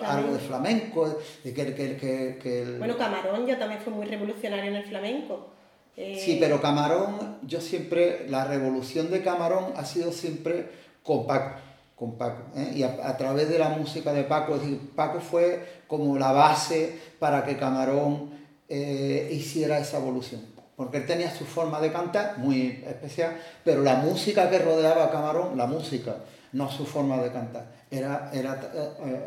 algo 0.00 0.34
de 0.34 0.38
flamenco, 0.38 1.18
de 1.42 1.52
que, 1.52 1.74
que, 1.74 2.38
que, 2.40 2.76
Bueno, 2.78 2.96
Camarón 2.96 3.44
ya 3.44 3.58
también 3.58 3.80
fue 3.80 3.92
muy 3.92 4.06
revolucionario 4.06 4.70
en 4.70 4.76
el 4.76 4.84
flamenco. 4.84 5.53
Sí, 5.96 6.32
eh, 6.32 6.36
pero 6.40 6.60
Camarón, 6.60 7.38
yo 7.42 7.60
siempre, 7.60 8.26
la 8.28 8.44
revolución 8.44 9.10
de 9.10 9.22
Camarón 9.22 9.74
ha 9.76 9.84
sido 9.84 10.10
siempre 10.10 10.68
con 11.04 11.26
Paco, 11.26 11.60
con 11.94 12.18
Paco, 12.18 12.42
¿eh? 12.56 12.72
y 12.74 12.82
a, 12.82 13.16
través 13.16 13.48
de 13.48 13.58
la 13.60 13.68
música 13.68 14.12
de 14.12 14.24
Paco, 14.24 14.56
es 14.56 14.62
decir, 14.62 14.90
Paco 14.96 15.20
fue 15.20 15.82
como 15.86 16.18
la 16.18 16.32
base 16.32 16.98
para 17.20 17.44
que 17.44 17.56
Camarón 17.56 18.30
eh, 18.68 19.28
hiciera 19.30 19.78
esa 19.78 19.98
evolución, 19.98 20.44
porque 20.74 20.96
él 20.96 21.06
tenía 21.06 21.30
su 21.30 21.44
forma 21.44 21.80
de 21.80 21.92
cantar 21.92 22.38
muy 22.38 22.82
especial, 22.88 23.36
pero 23.62 23.82
la 23.82 23.94
música 23.94 24.50
que 24.50 24.58
rodeaba 24.58 25.04
a 25.04 25.10
Camarón, 25.12 25.56
la 25.56 25.66
música, 25.66 26.16
no 26.52 26.68
su 26.72 26.86
forma 26.86 27.18
de 27.18 27.30
cantar, 27.30 27.66
era, 27.88 28.30
era, 28.32 28.60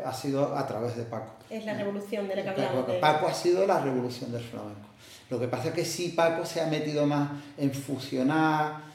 ha 0.04 0.12
sido 0.12 0.54
a 0.54 0.66
través 0.66 0.96
de 0.96 1.04
Paco. 1.04 1.32
Es 1.48 1.64
la 1.64 1.72
revolución 1.72 2.28
de 2.28 2.36
la 2.36 2.54
que 2.54 2.92
Paco 3.00 3.26
ha 3.26 3.32
sido 3.32 3.66
la 3.66 3.80
revolución 3.80 4.30
del 4.32 4.42
flamenco. 4.42 4.88
Lo 5.30 5.38
que 5.38 5.48
pasa 5.48 5.68
es 5.68 5.74
que 5.74 5.84
sí 5.84 6.10
Paco 6.10 6.46
se 6.46 6.60
ha 6.60 6.66
metido 6.66 7.06
más 7.06 7.30
en 7.58 7.72
fusionar, 7.72 8.88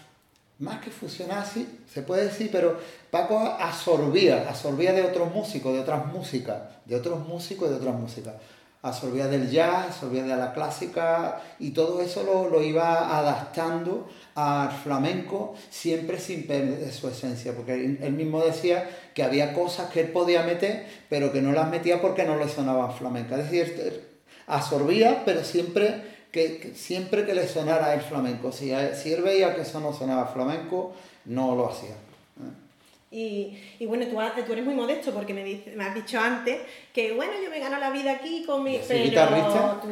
más 0.60 0.80
que 0.80 0.90
fusionar, 0.90 1.46
sí, 1.46 1.80
se 1.92 2.02
puede 2.02 2.25
decir, 2.25 2.50
pero 2.52 2.80
Paco 3.12 3.38
absorbía, 3.38 4.48
absorbía 4.50 4.94
de 4.94 5.04
otros 5.04 5.34
músicos, 5.34 5.74
de 5.74 5.82
otras 5.82 6.06
músicas, 6.08 6.62
de 6.86 6.96
otros 6.96 7.28
músicos 7.28 7.68
y 7.68 7.72
de 7.72 7.78
otras 7.78 7.96
músicas. 7.96 8.34
Absorbía 8.82 9.28
del 9.28 9.50
jazz, 9.50 9.88
absorbía 9.88 10.24
de 10.24 10.36
la 10.36 10.54
clásica 10.54 11.42
y 11.58 11.72
todo 11.72 12.02
eso 12.02 12.24
lo, 12.24 12.50
lo 12.50 12.62
iba 12.62 13.18
adaptando 13.18 14.10
al 14.36 14.72
flamenco 14.72 15.56
siempre 15.70 16.20
sin 16.20 16.46
perder 16.48 16.92
su 16.92 17.08
esencia, 17.08 17.56
porque 17.56 17.75
él 17.75 18.13
mismo 18.13 18.44
decía 18.44 18.90
que 19.13 19.24
había 19.24 19.54
cosas 19.54 19.90
que 19.90 20.02
él 20.02 20.08
podía 20.10 20.44
meter, 20.44 20.86
pero 21.10 21.32
que 21.32 21.42
no 21.42 21.54
las 21.54 21.70
metía 21.70 22.02
porque 22.02 22.25
no 22.25 22.38
le 22.38 22.50
sonaban 22.50 22.94
flamenca. 22.94 23.38
Es 23.38 23.50
decir, 23.50 24.22
absorbía, 24.48 25.24
pero 25.24 25.46
siempre 25.46 26.12
que, 26.34 26.74
siempre 26.75 27.25
que 27.25 27.36
le 27.36 27.48
sonara 27.48 27.94
el 27.94 28.02
flamenco, 28.02 28.52
si, 28.52 28.74
si 28.96 29.13
él 29.13 29.22
veía 29.22 29.56
que 29.56 29.62
eso 29.62 29.80
no 29.80 29.94
sonaba 29.94 30.25
flamenco, 30.25 30.92
no 31.25 31.56
lo 31.56 31.70
hacía. 31.70 31.96
Y, 33.12 33.56
y, 33.78 33.86
bueno, 33.86 34.08
tú, 34.08 34.18
tú, 34.44 34.54
eres 34.54 34.66
muy 34.66 34.74
modesto 34.74 35.12
porque 35.12 35.36
me, 35.36 35.44
me, 35.44 35.84
has 35.84 35.94
dicho 35.94 36.20
antes 36.20 36.62
que, 36.92 37.13
bueno, 37.13 37.34
yo 37.44 37.52
me 37.52 37.60
gano 37.60 37.78
la 37.78 37.92
vida 37.92 38.13
aquí 38.13 38.44
con 38.44 38.63
mi... 38.63 38.80
Pero 38.88 39.06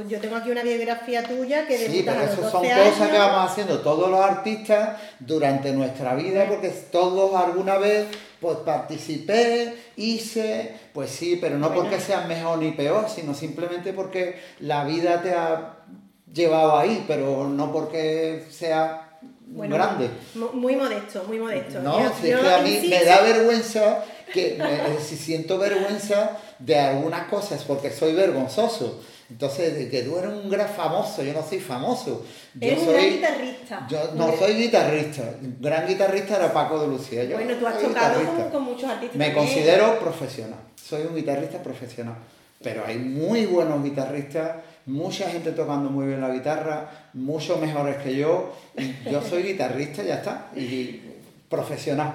yo 0.09 0.19
tengo 0.19 0.37
aquí 0.37 0.49
una 0.49 0.63
biografía 0.63 1.21
tuya 1.21 1.67
que 1.67 1.77
Sí, 1.77 2.01
pero 2.03 2.19
eso 2.19 2.49
son 2.49 2.63
cosas 2.63 3.11
que 3.11 3.17
vamos 3.19 3.51
haciendo 3.51 3.81
todos 3.81 4.09
los 4.09 4.19
artistas 4.19 4.99
durante 5.19 5.71
nuestra 5.71 6.15
vida 6.15 6.47
porque 6.49 6.69
todos 6.69 7.35
alguna 7.35 7.77
vez 7.77 8.07
pues 8.39 8.57
participé, 8.65 9.75
hice, 9.97 10.73
pues 10.91 11.11
sí, 11.11 11.37
pero 11.39 11.59
no 11.59 11.71
porque 11.75 11.99
sean 11.99 12.27
mejor 12.27 12.57
ni 12.57 12.71
peor, 12.71 13.07
sino 13.07 13.35
simplemente 13.35 13.93
porque 13.93 14.39
la 14.61 14.83
vida 14.83 15.21
te 15.21 15.35
ha 15.35 15.75
llevado 16.33 16.77
ahí, 16.77 17.03
pero 17.07 17.47
no 17.47 17.71
porque 17.71 18.45
sea 18.49 19.19
grande. 19.47 20.09
Muy 20.53 20.75
modesto, 20.75 21.23
muy 21.27 21.39
modesto. 21.39 21.79
No, 21.81 21.99
es 21.99 22.11
que 22.13 22.33
a 22.33 22.61
mí 22.61 22.87
me 22.89 23.03
da 23.03 23.21
vergüenza, 23.21 24.03
que 24.33 24.57
si 25.01 25.17
siento 25.17 25.57
vergüenza 25.57 26.37
de 26.59 26.79
algunas 26.79 27.27
cosas 27.27 27.63
porque 27.63 27.91
soy 27.91 28.13
vergonzoso. 28.13 29.01
Entonces, 29.29 29.73
de 29.77 29.89
que 29.89 30.01
tú 30.01 30.17
eres 30.17 30.29
un 30.29 30.49
gran 30.49 30.67
famoso, 30.67 31.23
yo 31.23 31.31
no 31.31 31.41
soy 31.41 31.59
famoso. 31.59 32.25
Yo 32.53 32.67
eres 32.67 32.83
soy, 32.83 32.89
un 32.89 32.93
gran 32.93 33.09
guitarrista. 33.11 33.87
Yo 33.89 34.11
no 34.13 34.37
soy 34.37 34.53
guitarrista. 34.55 35.35
Gran 35.61 35.87
guitarrista 35.87 36.35
era 36.35 36.51
Paco 36.51 36.81
de 36.81 36.87
Lucía. 36.87 37.23
Yo 37.23 37.37
bueno, 37.37 37.55
tú 37.55 37.65
has 37.65 37.79
tocado 37.79 38.19
con, 38.51 38.63
muchos 38.63 38.89
artistas. 38.89 39.15
Me 39.15 39.33
considero 39.33 39.97
profesional. 39.99 40.59
Soy 40.75 41.03
un 41.03 41.15
guitarrista 41.15 41.63
profesional. 41.63 42.15
Pero 42.63 42.85
hay 42.85 42.97
muy 42.97 43.45
buenos 43.45 43.83
guitarristas 43.83 44.57
mucha 44.85 45.29
gente 45.29 45.51
tocando 45.51 45.89
muy 45.89 46.07
bien 46.07 46.21
la 46.21 46.29
guitarra, 46.29 46.89
mucho 47.13 47.57
mejores 47.57 47.97
que 47.97 48.15
yo. 48.15 48.53
Yo 49.09 49.21
soy 49.21 49.43
guitarrista, 49.43 50.03
ya 50.03 50.15
está, 50.15 50.49
y 50.55 51.01
profesional. 51.49 52.13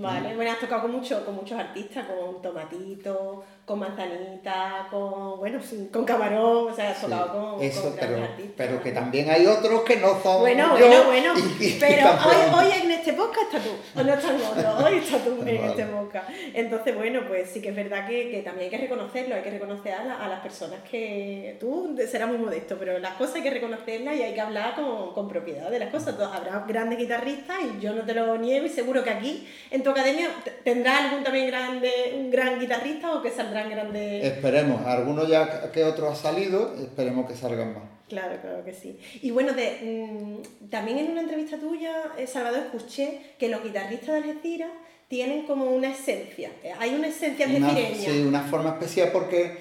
Vale, 0.00 0.34
bueno, 0.34 0.50
has 0.50 0.58
tocado 0.58 0.82
con, 0.82 0.92
mucho, 0.92 1.24
con 1.24 1.34
muchos 1.34 1.58
artistas, 1.58 2.06
con 2.06 2.40
Tomatito, 2.40 3.44
con 3.64 3.78
Manzanita, 3.78 4.86
con, 4.90 5.38
bueno, 5.38 5.58
con 5.92 6.04
Camarón, 6.04 6.72
o 6.72 6.74
sea, 6.74 6.90
has 6.90 7.00
tocado 7.00 7.56
con, 7.56 7.62
eso, 7.62 7.94
pero, 7.98 8.22
artistas. 8.22 8.54
Pero 8.56 8.82
que 8.82 8.92
también 8.92 9.30
hay 9.30 9.46
otros 9.46 9.82
que 9.82 9.96
no 9.96 10.20
son 10.20 10.40
Bueno, 10.40 10.70
bueno, 10.70 11.04
bueno, 11.04 11.34
pero 11.80 12.10
hoy, 12.10 12.66
hoy, 12.66 12.82
en 12.82 12.90
este 12.90 13.12
podcast 13.12 13.54
estás 13.54 13.62
tú, 13.64 14.00
o 14.00 14.02
no 14.02 14.14
están 14.14 14.36
otros, 14.36 14.84
hoy 14.84 14.98
estás 14.98 15.24
tú 15.24 15.42
en 15.42 15.64
este 15.64 15.84
podcast. 15.86 16.30
Entonces, 16.54 16.96
bueno, 16.96 17.20
pues 17.28 17.50
sí 17.50 17.60
que 17.60 17.68
es 17.68 17.76
verdad 17.76 18.06
que, 18.06 18.30
que 18.30 18.42
también 18.42 18.64
hay 18.64 18.70
que 18.70 18.82
reconocerlo, 18.82 19.34
hay 19.34 19.42
que 19.42 19.50
reconocer 19.50 19.94
a, 19.94 20.24
a, 20.24 20.28
las 20.28 20.40
personas 20.40 20.80
que 20.90 21.56
tú 21.60 21.96
serás 22.10 22.28
muy 22.28 22.38
modesto, 22.38 22.76
pero 22.78 22.98
las 22.98 23.14
cosas 23.14 23.36
hay 23.36 23.42
que 23.42 23.50
reconocerlas 23.50 24.16
y 24.16 24.22
hay 24.22 24.34
que 24.34 24.40
hablar 24.40 24.74
con, 24.74 25.12
con 25.12 25.28
propiedad 25.28 25.70
de 25.70 25.78
las 25.78 25.90
cosas. 25.90 26.18
Habrá 26.18 26.64
grandes 26.66 26.98
guitarristas 26.98 27.58
y 27.76 27.80
yo 27.80 27.92
no 27.92 28.02
te 28.02 28.14
lo 28.14 28.36
niego 28.38 28.66
y 28.66 28.68
seguro 28.68 29.04
que 29.04 29.10
aquí 29.10 29.48
en 29.70 29.81
tu 29.82 29.90
academia 29.90 30.28
tendrá 30.64 31.04
algún 31.04 31.24
también 31.24 31.46
grande, 31.48 32.14
un 32.16 32.30
gran 32.30 32.58
guitarrista 32.58 33.14
o 33.14 33.22
que 33.22 33.30
saldrán 33.30 33.70
grandes... 33.70 34.24
Esperemos, 34.24 34.86
algunos 34.86 35.28
ya 35.28 35.70
que 35.70 35.84
otro 35.84 36.10
ha 36.10 36.14
salido, 36.14 36.74
esperemos 36.82 37.28
que 37.28 37.36
salgan 37.36 37.74
más. 37.74 37.82
Claro, 38.08 38.36
claro 38.40 38.64
que 38.64 38.74
sí. 38.74 38.98
Y 39.22 39.30
bueno, 39.30 39.52
de, 39.54 39.78
mm, 39.82 40.68
también 40.68 40.98
en 40.98 41.12
una 41.12 41.22
entrevista 41.22 41.58
tuya, 41.58 42.12
eh, 42.18 42.26
Salvador, 42.26 42.64
escuché 42.66 43.34
que 43.38 43.48
los 43.48 43.62
guitarristas 43.62 44.08
de 44.08 44.16
Algeciras 44.16 44.70
tienen 45.08 45.46
como 45.46 45.66
una 45.66 45.90
esencia. 45.90 46.50
Hay 46.78 46.94
una 46.94 47.08
esencia 47.08 47.46
algecireña. 47.46 48.12
sí, 48.12 48.24
una 48.26 48.42
forma 48.42 48.70
especial 48.70 49.10
porque 49.12 49.58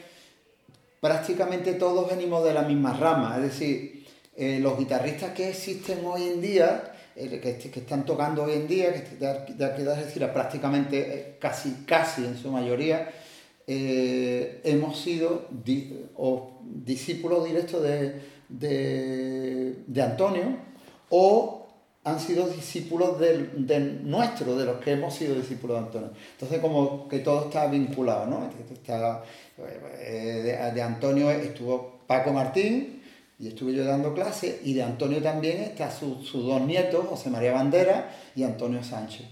prácticamente 1.01 1.73
todos 1.73 2.09
venimos 2.09 2.43
de 2.45 2.53
la 2.53 2.61
misma 2.61 2.93
rama. 2.93 3.35
Es 3.37 3.43
decir, 3.43 4.05
eh, 4.37 4.59
los 4.61 4.77
guitarristas 4.77 5.31
que 5.31 5.49
existen 5.49 6.05
hoy 6.05 6.23
en 6.23 6.41
día 6.41 6.90
que, 7.15 7.39
que, 7.39 7.79
están 7.79 8.05
tocando 8.05 8.43
hoy 8.43 8.53
en 8.53 8.67
día, 8.67 8.93
que 8.93 9.15
de 9.53 9.95
decir, 9.95 10.27
prácticamente 10.31 10.99
eh, 10.99 11.37
casi, 11.39 11.83
casi 11.85 12.25
en 12.25 12.37
su 12.37 12.51
mayoría, 12.51 13.09
eh, 13.67 14.61
hemos 14.63 14.99
sido 14.99 15.47
o 16.15 16.59
discípulos 16.63 17.45
directos 17.45 17.83
de, 17.83 18.21
de, 18.49 20.01
Antonio 20.01 20.57
o 21.09 21.67
han 22.03 22.19
sido 22.19 22.47
discípulos 22.47 23.19
del, 23.19 23.67
de 23.67 23.79
nuestro, 23.79 24.57
de 24.57 24.65
los 24.65 24.77
que 24.77 24.93
hemos 24.93 25.13
sido 25.13 25.35
discípulos 25.35 25.77
de 25.77 25.85
Antonio. 25.85 26.09
Entonces 26.33 26.59
como 26.59 27.07
que 27.07 27.19
todo 27.19 27.45
está 27.45 27.67
vinculado, 27.67 28.25
¿no? 28.25 28.49
Eh, 29.99 30.41
de, 30.43 30.71
de 30.73 30.81
Antonio 30.81 31.29
estuvo 31.29 32.01
Paco 32.07 32.33
Martín, 32.33 33.00
y 33.41 33.47
estuve 33.47 33.73
yo 33.73 33.83
dando 33.83 34.13
clases, 34.13 34.59
y 34.63 34.75
de 34.75 34.83
Antonio 34.83 35.19
también 35.19 35.61
está 35.63 35.89
sus 35.89 36.31
dos 36.31 36.61
nietos, 36.61 37.07
José 37.09 37.31
María 37.31 37.53
Bandera 37.53 38.15
y 38.35 38.43
Antonio 38.43 38.83
Sánchez. 38.83 39.25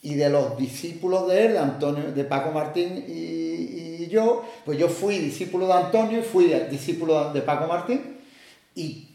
Y 0.00 0.14
de 0.14 0.30
los 0.30 0.56
discípulos 0.56 1.28
de 1.28 1.44
él, 1.44 1.52
de 1.52 1.58
Antonio, 1.58 2.12
de 2.12 2.24
Paco 2.24 2.50
Martín 2.52 3.04
y, 3.06 4.06
yo, 4.06 4.44
pues 4.64 4.78
yo 4.78 4.88
fui 4.88 5.18
discípulo 5.18 5.66
de 5.66 5.74
Antonio 5.74 6.20
y 6.20 6.22
fui 6.22 6.46
discípulo 6.70 7.32
de 7.32 7.42
Paco 7.42 7.66
Martín. 7.66 8.16
Y, 8.74 9.08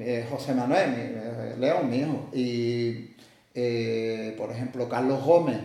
eh, 0.00 0.26
José 0.28 0.54
Manuel 0.54 0.94
eh, 0.96 1.54
León, 1.58 1.88
mi 1.88 1.98
hijo, 1.98 2.28
y 2.32 3.10
eh, 3.54 4.34
por 4.38 4.50
ejemplo 4.50 4.88
Carlos 4.88 5.22
Gómez, 5.22 5.58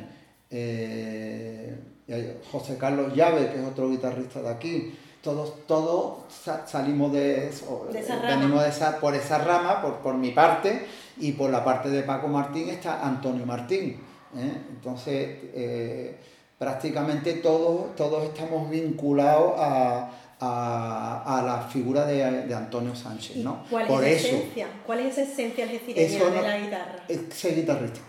José 2.51 2.77
Carlos 2.77 3.15
Llave, 3.15 3.49
que 3.51 3.59
es 3.59 3.65
otro 3.65 3.89
guitarrista 3.89 4.41
de 4.41 4.49
aquí, 4.49 4.93
todos, 5.27 5.67
todos 5.67 6.19
salimos 6.65 7.11
de 7.11 7.49
eso, 7.49 7.89
venimos 7.91 8.63
de 8.63 8.69
esa, 8.69 8.97
por 8.97 9.13
esa 9.13 9.37
rama, 9.39 9.81
por, 9.81 9.95
por 9.95 10.13
mi 10.13 10.31
parte, 10.31 10.85
y 11.17 11.33
por 11.33 11.49
la 11.49 11.65
parte 11.65 11.89
de 11.89 12.03
Paco 12.03 12.29
Martín 12.29 12.69
está 12.69 13.05
Antonio 13.05 13.45
Martín. 13.45 13.99
¿eh? 14.37 14.57
Entonces, 14.69 15.39
eh, 15.53 16.15
prácticamente 16.57 17.33
todos, 17.33 17.93
todos 17.97 18.23
estamos 18.23 18.69
vinculados 18.69 19.55
a, 19.57 20.11
a, 20.39 21.43
la 21.45 21.67
figura 21.69 22.05
de, 22.05 22.45
de 22.45 22.95
Sánchez. 22.95 23.35
¿no? 23.37 23.65
¿Cuál 23.69 24.05
es 24.05 24.23
esa 24.23 24.37
esencia? 24.37 24.67
¿Cuál 24.85 24.99
es 25.01 25.17
esa 25.17 25.31
esencia 25.33 25.67
de 25.67 26.41
la 26.41 26.57
guitarra? 26.57 27.03
Es 27.09 27.19
ser 27.33 27.53
guitarrista. 27.53 27.99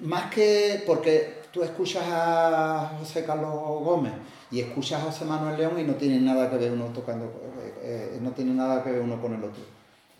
Más 0.00 0.32
que 0.32 0.82
porque 0.86 1.41
tú 1.52 1.62
escuchas 1.62 2.04
a 2.06 2.96
José 2.98 3.24
Carlos 3.24 3.52
Gómez 3.52 4.12
y 4.50 4.60
escuchas 4.60 5.02
a 5.02 5.04
José 5.04 5.24
Manuel 5.26 5.58
León 5.58 5.78
y 5.78 5.84
no 5.84 5.94
tienen 5.94 6.24
nada 6.24 6.50
que 6.50 6.56
ver 6.56 6.72
uno 6.72 6.86
tocando, 6.86 7.26
eh, 7.26 8.14
eh, 8.14 8.18
no 8.20 8.30
tiene 8.30 8.54
nada 8.54 8.82
que 8.82 8.90
ver 8.90 9.02
uno 9.02 9.20
con 9.20 9.34
el 9.34 9.44
otro. 9.44 9.62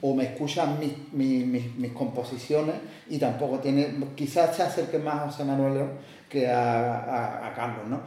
O 0.02 0.14
me 0.14 0.24
escuchan 0.24 0.78
mis, 0.78 0.92
mis, 1.12 1.74
mis, 1.76 1.92
composiciones 1.92 2.74
y 3.08 3.18
tampoco 3.18 3.60
tiene, 3.60 3.94
quizás 4.16 4.54
se 4.54 4.62
acerque 4.62 4.98
más 4.98 5.14
a 5.14 5.30
José 5.30 5.44
Manuel 5.44 5.74
León 5.74 5.90
que 6.28 6.50
a, 6.50 7.46
a, 7.46 7.54
Carlos, 7.54 7.86
¿no? 7.86 8.00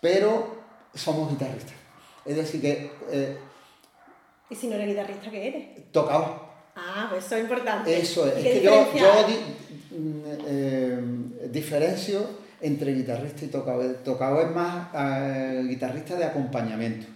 Pero 0.00 0.60
somos 0.94 1.28
guitarristas. 1.30 1.74
Es 2.24 2.36
decir, 2.36 2.60
que... 2.60 2.92
Eh, 3.10 3.36
¿Y 4.48 4.54
si 4.54 4.68
no 4.68 4.76
eres 4.76 4.88
guitarrista, 4.88 5.30
qué 5.30 5.48
eres? 5.48 5.92
Tocado. 5.92 6.50
Ah, 6.76 7.08
pues 7.10 7.26
eso 7.26 7.36
es 7.36 7.42
importante. 7.42 8.00
Eso 8.00 8.26
es. 8.26 8.36
es 8.36 8.44
que 8.44 8.62
yo, 8.62 8.86
yo 8.94 9.26
mm, 9.90 11.50
diferencio 11.50 12.39
entre 12.60 12.94
guitarrista 12.94 13.44
y 13.44 13.48
tocado. 13.48 13.82
tocado 13.96 14.40
es 14.40 14.50
más 14.50 14.88
eh, 14.94 15.64
guitarrista 15.68 16.16
de 16.16 16.24
acompañamiento, 16.24 17.06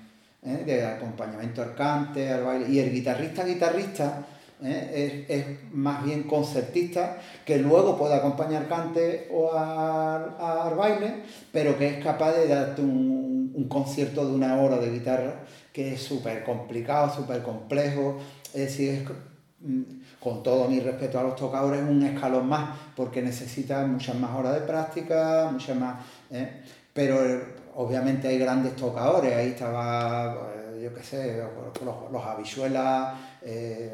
¿eh? 0.42 0.62
de 0.64 0.84
acompañamiento 0.84 1.62
al 1.62 1.74
cante, 1.74 2.30
al 2.30 2.44
baile. 2.44 2.68
Y 2.68 2.78
el 2.78 2.92
guitarrista 2.92 3.44
guitarrista 3.44 4.26
¿eh? 4.62 5.26
es, 5.28 5.72
más 5.72 6.04
bien 6.04 6.24
concertista, 6.24 7.18
que 7.44 7.58
luego 7.58 7.98
puede 7.98 8.14
acompañar 8.14 8.68
cante 8.68 9.28
o 9.32 9.52
al, 9.52 10.74
baile, 10.76 11.22
pero 11.52 11.78
que 11.78 11.86
es 11.88 12.04
capaz 12.04 12.32
de 12.32 12.48
darte 12.48 12.82
un, 12.82 13.52
un 13.54 13.68
concierto 13.68 14.26
de 14.26 14.34
una 14.34 14.60
hora 14.60 14.78
de 14.78 14.90
guitarra 14.90 15.34
que 15.74 15.94
es 15.94 16.02
súper 16.02 16.44
complicado, 16.44 17.12
súper 17.12 17.42
complejo. 17.42 18.20
Es 18.54 18.60
decir, 18.60 18.90
es, 18.90 19.02
mm, 19.60 19.82
con 20.24 20.42
todo 20.42 20.66
mi 20.68 20.80
respeto 20.80 21.20
a 21.20 21.22
los 21.22 21.36
tocadores, 21.36 21.82
un 21.82 22.02
escalón 22.02 22.48
más, 22.48 22.70
porque 22.96 23.20
necesitan 23.20 23.92
muchas 23.92 24.16
más 24.16 24.34
horas 24.34 24.54
de 24.54 24.60
práctica, 24.60 25.50
muchas 25.52 25.76
más... 25.76 26.02
¿eh? 26.30 26.62
Pero 26.94 27.18
obviamente 27.74 28.28
hay 28.28 28.38
grandes 28.38 28.74
tocadores, 28.74 29.34
ahí 29.36 29.48
estaba, 29.48 30.34
pues, 30.34 30.82
yo 30.82 30.94
qué 30.94 31.02
sé, 31.02 31.42
los, 31.84 32.10
los 32.10 32.24
habichuelas, 32.24 33.18
eh, 33.42 33.92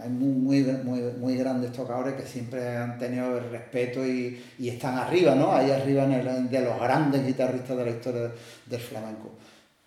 hay 0.00 0.08
muy, 0.08 0.62
muy, 0.62 1.00
muy, 1.18 1.36
grandes 1.36 1.72
tocadores 1.72 2.14
que 2.14 2.26
siempre 2.28 2.76
han 2.76 2.96
tenido 2.96 3.38
el 3.38 3.50
respeto 3.50 4.06
y, 4.06 4.40
y 4.60 4.68
están 4.68 4.96
arriba, 4.98 5.34
¿no? 5.34 5.52
Ahí 5.52 5.72
arriba 5.72 6.06
de 6.06 6.60
los 6.60 6.78
grandes 6.78 7.26
guitarristas 7.26 7.76
de 7.76 7.84
la 7.84 7.90
historia 7.90 8.30
del 8.66 8.80
flamenco 8.80 9.32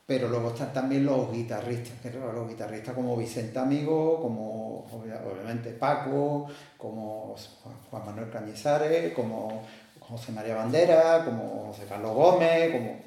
pero 0.05 0.29
luego 0.29 0.49
están 0.49 0.71
también 0.71 1.05
los 1.05 1.31
guitarristas, 1.31 2.13
los 2.13 2.47
guitarristas 2.47 2.93
como 2.93 3.17
Vicente 3.17 3.57
Amigo, 3.57 4.21
como 4.21 4.84
obviamente 5.55 5.79
Paco, 5.79 6.47
como 6.77 7.35
Juan 7.89 8.05
Manuel 8.05 8.29
Cañizares, 8.29 9.13
como 9.13 9.63
José 9.99 10.31
María 10.31 10.55
Bandera, 10.55 11.23
como 11.25 11.65
José 11.67 11.85
Carlos 11.87 12.13
Gómez, 12.13 12.71
como... 12.71 12.99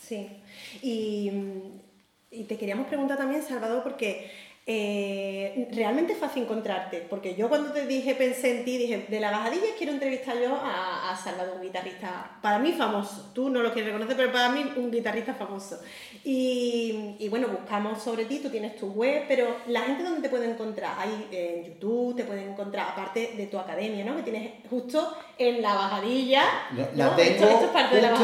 Sí, 0.00 0.42
y, 0.82 1.32
y 2.30 2.44
te 2.44 2.56
queríamos 2.56 2.86
preguntar 2.86 3.16
también, 3.16 3.42
Salvador, 3.42 3.82
porque 3.82 4.30
eh, 4.68 5.68
realmente 5.72 6.14
es 6.14 6.18
fácil 6.18 6.42
encontrarte, 6.42 7.06
porque 7.08 7.36
yo 7.36 7.48
cuando 7.48 7.70
te 7.70 7.86
dije, 7.86 8.16
pensé 8.16 8.58
en 8.58 8.64
ti, 8.64 8.76
dije, 8.76 9.06
de 9.08 9.20
la 9.20 9.30
bajadilla 9.30 9.66
quiero 9.78 9.92
entrevistar 9.92 10.36
yo 10.42 10.56
a, 10.56 11.12
a 11.12 11.16
Salvador, 11.16 11.54
un 11.54 11.62
guitarrista, 11.62 12.38
para 12.42 12.58
mí 12.58 12.72
famoso, 12.72 13.30
tú 13.32 13.48
no 13.48 13.62
lo 13.62 13.72
quieres 13.72 13.92
reconocer, 13.92 14.16
pero 14.16 14.32
para 14.32 14.48
mí 14.48 14.72
un 14.74 14.90
guitarrista 14.90 15.34
famoso. 15.34 15.78
Y, 16.24 17.14
y 17.20 17.28
bueno, 17.28 17.46
buscamos 17.46 18.02
sobre 18.02 18.24
ti, 18.24 18.40
tú 18.40 18.50
tienes 18.50 18.74
tu 18.74 18.88
web, 18.88 19.26
pero 19.28 19.58
la 19.68 19.82
gente 19.82 20.02
donde 20.02 20.22
te 20.22 20.28
puede 20.28 20.50
encontrar, 20.50 20.96
hay 20.98 21.28
en 21.30 21.64
YouTube, 21.66 22.16
te 22.16 22.24
pueden 22.24 22.50
encontrar, 22.50 22.88
aparte 22.90 23.34
de 23.36 23.46
tu 23.46 23.60
academia, 23.60 24.04
¿no? 24.04 24.16
Que 24.16 24.22
tienes 24.24 24.50
justo 24.68 25.16
en 25.38 25.62
la 25.62 25.74
bajadilla. 25.74 26.42
La, 26.96 27.14
tengo 27.14 27.46
justo 27.46 27.70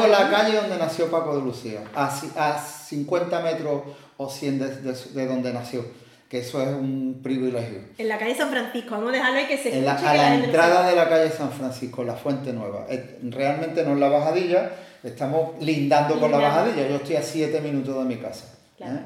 en 0.05 0.11
la 0.11 0.29
calle 0.29 0.57
donde 0.57 0.77
nació 0.77 1.09
Paco 1.09 1.37
de 1.37 1.41
Lucía, 1.41 1.85
a, 1.95 2.07
a 2.35 2.59
50 2.59 3.39
metros 3.39 3.83
o 4.17 4.29
100 4.29 4.83
de 5.13 5.25
donde 5.25 5.53
nació 5.53 6.02
que 6.33 6.39
eso 6.39 6.63
es 6.63 6.69
un 6.69 7.19
privilegio. 7.21 7.77
En 7.95 8.07
la 8.07 8.17
calle 8.17 8.33
San 8.33 8.49
Francisco, 8.49 8.95
vamos 8.95 9.09
a 9.09 9.11
dejarlo 9.11 9.37
ahí 9.37 9.45
que 9.45 9.55
se 9.55 9.77
en 9.77 9.85
la, 9.85 9.93
A 9.93 10.15
la, 10.15 10.33
entrada 10.33 10.89
de 10.89 10.95
la 10.95 11.07
calle 11.07 11.29
San 11.29 11.51
Francisco, 11.51 12.03
la 12.03 12.15
Fuente 12.15 12.51
Nueva. 12.51 12.87
Realmente 13.21 13.83
no 13.83 13.93
es 13.93 13.99
la 13.99 14.09
bajadilla, 14.09 14.71
estamos 15.03 15.51
lindando 15.63 16.19
con 16.19 16.31
la 16.31 16.39
bajadilla. 16.39 16.89
Yo 16.89 16.95
estoy 16.95 17.17
a 17.17 17.21
7 17.21 17.61
minutos 17.61 17.95
de 17.99 18.15
mi 18.15 18.19
casa. 18.19 18.45
¿eh? 18.79 18.99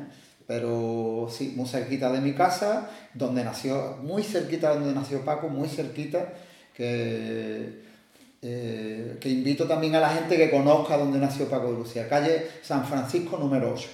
Pero 0.48 1.28
sí, 1.30 1.52
muy 1.54 1.68
cerquita 1.68 2.10
de 2.13 2.22
mi 2.22 2.32
casa, 2.32 2.92
donde 3.13 3.44
nació, 3.44 3.98
muy 4.04 4.24
cerquita 4.24 4.74
donde 4.74 4.94
nació 4.94 5.26
Paco, 5.26 5.50
muy 5.50 5.68
cerquita, 5.68 6.30
que, 6.74 7.82
eh, 8.42 9.18
que 9.20 9.28
invito 9.28 9.68
también 9.68 9.96
a 9.96 10.00
la 10.00 10.12
gente 10.12 10.38
que 10.38 10.50
conozca 10.50 10.96
donde 10.96 11.20
nació 11.20 11.50
Paco 11.50 11.74
de 11.74 11.80
Lucía, 11.80 12.08
calle 12.08 12.48
San 12.62 12.86
Francisco 12.86 13.38
número 13.38 13.74
8. 13.74 13.90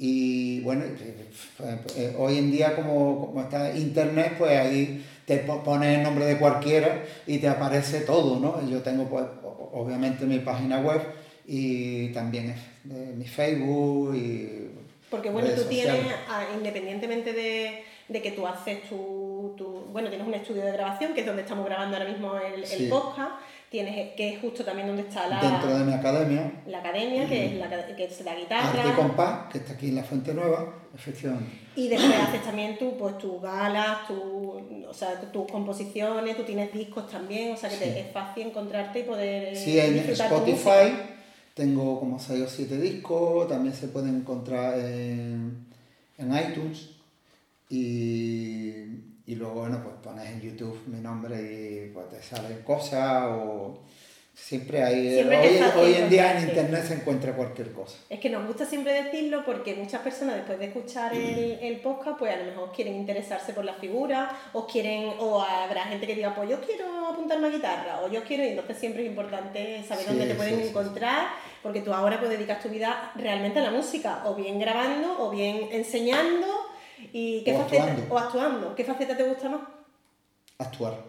Y 0.00 0.60
bueno, 0.60 0.84
eh, 1.96 2.14
hoy 2.16 2.38
en 2.38 2.52
día 2.52 2.76
como, 2.76 3.34
está 3.42 3.76
internet, 3.76 4.36
pues 4.38 4.56
ahí 4.56 5.04
te 5.26 5.38
pones 5.38 5.98
el 5.98 6.04
nombre 6.04 6.24
de 6.24 6.38
cualquiera 6.38 7.02
y 7.26 7.38
te 7.38 7.48
aparece 7.48 8.02
todo, 8.02 8.38
¿no? 8.38 8.66
Yo 8.70 8.80
tengo 8.80 9.08
pues 9.08 9.24
obviamente 9.72 10.24
mi 10.24 10.38
página 10.38 10.80
web 10.80 11.02
y 11.44 12.12
también 12.12 12.54
mi 12.84 13.26
Facebook 13.26 14.14
y... 14.14 14.70
Porque 15.10 15.30
bueno, 15.30 15.48
tú 15.56 15.64
tienes, 15.64 16.06
independientemente 16.54 17.32
de, 17.32 17.82
de, 18.08 18.22
que 18.22 18.30
tú 18.32 18.46
haces 18.46 18.88
tu, 18.88 19.17
tu, 19.58 19.66
Bueno, 19.92 20.08
tienes 20.08 20.26
un 20.26 20.32
estudio 20.32 20.64
de 20.64 20.72
grabación, 20.72 21.12
que 21.12 21.20
es 21.20 21.26
donde 21.26 21.42
estamos 21.42 21.66
grabando 21.66 21.96
ahora 21.96 22.08
mismo 22.08 22.34
el, 22.38 22.64
el 22.64 22.88
podcast 22.88 23.32
tienes 23.70 24.14
que 24.14 24.34
es 24.34 24.40
justo 24.40 24.64
también 24.64 24.86
donde 24.86 25.02
está 25.02 25.28
la 25.28 25.40
dentro 25.40 25.78
de 25.78 25.84
mi 25.84 25.92
academia. 25.92 26.50
La 26.66 26.78
academia 26.78 27.28
que 27.28 27.46
es 27.46 27.54
la, 27.54 27.68
que 27.68 28.04
es 28.04 28.20
la 28.24 28.34
guitarra. 28.34 28.82
Arte 28.82 28.94
Compás 28.94 29.52
que 29.52 29.58
está 29.58 29.74
aquí 29.74 29.88
en 29.88 29.96
la 29.96 30.02
Fuente 30.02 30.32
Nueva 30.32 30.74
efectivamente. 30.94 31.50
Y 31.76 31.88
después 31.88 32.14
haces 32.14 32.42
también 32.42 32.78
tú 32.78 32.96
pues 32.98 33.18
tus 33.18 33.40
galas 33.42 34.06
tu, 34.06 34.84
o 34.88 34.94
sea 34.94 35.20
tus 35.20 35.50
composiciones 35.50 36.36
tú 36.36 36.44
tienes 36.44 36.72
discos 36.72 37.10
también 37.10 37.52
o 37.52 37.56
sea 37.56 37.68
que 37.68 37.76
te, 37.76 38.00
es 38.00 38.12
fácil 38.12 38.48
encontrarte 38.48 39.00
y 39.00 39.02
poder 39.02 39.54
sí 39.54 39.78
en 39.78 39.98
Spotify 39.98 40.94
tengo 41.54 42.00
como 42.00 42.18
6 42.18 42.42
o 42.42 42.48
7 42.48 42.78
discos 42.78 43.48
también 43.48 43.74
se 43.74 43.88
pueden 43.88 44.16
encontrar 44.16 44.78
en, 44.80 45.66
en 46.16 46.36
iTunes 46.36 46.90
y 47.68 49.07
y 49.28 49.34
luego, 49.34 49.60
bueno, 49.60 49.78
pues 49.82 49.94
pones 50.02 50.26
en 50.26 50.40
YouTube 50.40 50.84
mi 50.86 51.00
nombre 51.00 51.36
y 51.38 51.90
pues 51.92 52.08
te 52.08 52.22
salen 52.22 52.62
cosas 52.62 53.24
o 53.26 53.78
siempre 54.32 54.82
hay... 54.82 55.20
hoy, 55.76 55.94
en 55.96 56.08
día 56.08 56.38
en 56.38 56.48
Internet 56.48 56.84
se 56.88 56.94
encuentra 56.94 57.34
cualquier 57.34 57.74
cosa. 57.74 57.98
Es 58.08 58.20
que 58.20 58.30
nos 58.30 58.46
gusta 58.46 58.64
siempre 58.64 59.02
decirlo 59.02 59.44
porque 59.44 59.74
muchas 59.74 60.00
personas 60.00 60.36
después 60.36 60.58
de 60.58 60.64
escuchar 60.68 61.14
el, 61.14 61.58
el 61.60 61.76
podcast 61.80 62.18
pues 62.18 62.32
a 62.32 62.38
lo 62.38 62.44
mejor 62.46 62.72
quieren 62.72 62.94
interesarse 62.94 63.52
por 63.52 63.66
la 63.66 63.74
figura 63.74 64.34
o 64.54 64.66
quieren, 64.66 65.12
o 65.18 65.42
habrá 65.42 65.84
gente 65.84 66.06
que 66.06 66.14
diga 66.14 66.34
pues 66.34 66.48
yo 66.48 66.58
quiero 66.62 67.08
apuntarme 67.08 67.48
a 67.48 67.50
guitarra 67.50 68.00
o 68.00 68.10
yo 68.10 68.24
quiero 68.24 68.44
y 68.44 68.48
entonces 68.48 68.78
siempre 68.78 69.02
es 69.02 69.10
importante 69.10 69.84
saber 69.86 70.06
dónde 70.06 70.24
te 70.24 70.36
pueden 70.36 70.58
encontrar 70.58 71.26
porque 71.62 71.82
tú 71.82 71.92
ahora 71.92 72.18
pues 72.18 72.30
dedicas 72.30 72.62
tu 72.62 72.70
vida 72.70 73.12
realmente 73.14 73.58
a 73.58 73.62
la 73.62 73.72
música 73.72 74.22
o 74.24 74.34
bien 74.34 74.58
grabando 74.58 75.16
o 75.18 75.30
bien 75.30 75.68
enseñando 75.70 76.57
¿Y 77.12 77.42
qué 77.44 77.54
o 77.54 77.58
faceta, 77.62 77.84
actuando. 77.84 78.14
O 78.14 78.18
actuando. 78.18 78.74
¿Qué 78.74 78.84
faceta 78.84 79.16
te 79.16 79.22
gusta 79.24 79.48
más? 79.48 79.60
Actuar. 80.58 81.04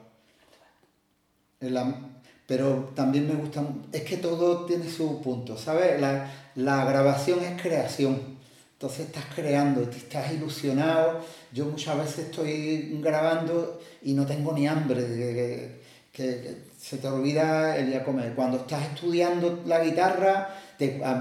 pero 2.48 2.92
también 2.96 3.28
me 3.28 3.36
gusta, 3.36 3.64
es 3.92 4.04
que 4.04 4.18
todo 4.18 4.66
tiene 4.66 4.90
su 4.90 5.22
punto, 5.22 5.58
¿sabes? 5.58 6.00
La, 6.00 6.32
la 6.56 6.86
grabación 6.86 7.44
es 7.44 7.62
creación. 7.62 8.40
Entonces 8.74 9.08
estás 9.08 9.26
creando, 9.36 9.82
estás 9.82 10.32
ilusionado. 10.32 11.20
Yo 11.52 11.66
muchas 11.66 11.98
veces 11.98 12.26
estoy 12.26 12.98
grabando 13.02 13.82
y 14.02 14.14
no 14.14 14.26
tengo 14.26 14.54
ni 14.54 14.68
hambre. 14.68 15.02
Que, 15.02 15.82
que, 16.14 16.70
se 16.80 16.98
te 16.98 17.08
olvida 17.08 17.76
el 17.76 17.88
día 17.88 18.06
comer. 18.06 18.34
Cuando 18.34 18.58
estás 18.58 18.84
estudiando 18.84 19.64
la 19.66 19.84
guitarra, 19.84 20.56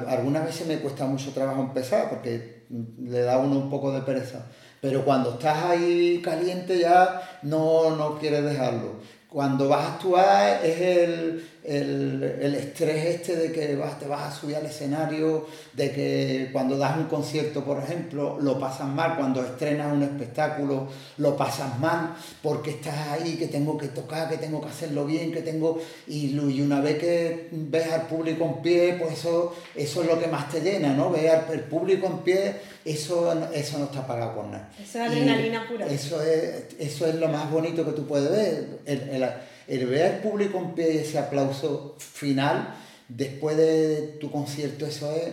algunas 0.06 0.44
veces 0.44 0.68
me 0.68 0.78
cuesta 0.78 1.04
mucho 1.06 1.32
trabajo 1.32 1.60
empezar 1.60 2.08
porque 2.08 2.57
le 2.70 3.20
da 3.20 3.38
uno 3.38 3.56
un 3.56 3.70
poco 3.70 3.92
de 3.92 4.02
pereza. 4.02 4.46
Pero 4.80 5.04
cuando 5.04 5.30
estás 5.30 5.64
ahí 5.64 6.20
caliente 6.22 6.78
ya 6.78 7.40
no, 7.42 7.96
no 7.96 8.18
quieres 8.18 8.44
dejarlo. 8.44 8.96
Cuando 9.28 9.68
vas 9.68 9.84
a 9.84 9.94
actuar 9.94 10.64
es 10.64 10.80
el, 10.80 11.48
el, 11.68 12.54
estrés 12.54 13.16
este 13.16 13.36
de 13.36 13.52
que 13.52 13.76
vas, 13.76 13.98
te 13.98 14.06
vas 14.06 14.22
a 14.22 14.40
subir 14.40 14.56
al 14.56 14.66
escenario, 14.66 15.46
de 15.74 15.92
que 15.92 16.48
cuando 16.52 16.78
das 16.78 16.96
un 16.96 17.04
concierto, 17.04 17.64
por 17.64 17.78
ejemplo, 17.82 18.38
lo 18.40 18.58
pasas 18.58 18.88
mal, 18.88 19.16
cuando 19.16 19.44
estrenas 19.44 19.92
un 19.92 20.02
espectáculo, 20.02 20.88
lo 21.18 21.36
pasas 21.36 21.78
mal, 21.78 22.14
porque 22.42 22.70
estás 22.70 22.96
ahí, 23.08 23.36
que 23.36 23.48
tengo 23.48 23.76
que 23.76 23.88
tocar, 23.88 24.28
que 24.28 24.38
tengo 24.38 24.60
que 24.60 24.68
hacerlo 24.68 25.04
bien, 25.04 25.32
que 25.32 25.42
tengo... 25.42 25.80
Y, 26.06 26.38
y 26.38 26.60
una 26.62 26.80
vez 26.80 26.98
que 26.98 27.48
ves 27.50 27.92
al 27.92 28.06
público 28.06 28.44
en 28.44 28.62
pie, 28.62 28.96
pues 28.98 29.18
eso, 29.18 29.54
eso 29.74 30.02
es 30.02 30.08
lo 30.08 30.18
que 30.18 30.26
más 30.26 30.48
te 30.50 30.60
llena, 30.60 30.94
¿no? 30.94 31.10
Ver 31.10 31.30
al 31.30 31.60
público 31.64 32.06
en 32.06 32.18
pie, 32.18 32.56
eso, 32.84 33.32
eso 33.52 33.78
no 33.78 33.84
está 33.84 34.06
pagado 34.06 34.34
por 34.34 34.46
nada. 34.46 34.70
Eso 34.80 34.98
es 34.98 35.10
adrenalina 35.10 35.68
pura. 35.68 35.86
Eso 35.86 36.22
es, 36.22 36.66
eso 36.78 37.06
es 37.06 37.14
lo 37.16 37.28
más 37.28 37.50
bonito 37.50 37.84
que 37.84 37.92
tú 37.92 38.06
puedes 38.06 38.30
ver. 38.30 38.80
el, 38.86 39.00
el 39.10 39.28
ver 39.68 40.14
al 40.14 40.20
público 40.20 40.58
en 40.58 40.72
pie 40.72 40.94
y 40.94 40.98
ese 40.98 41.18
aplauso 41.18 41.94
final 41.98 42.74
después 43.08 43.56
de 43.56 44.18
tu 44.20 44.30
concierto, 44.30 44.86
eso 44.86 45.12
es 45.12 45.32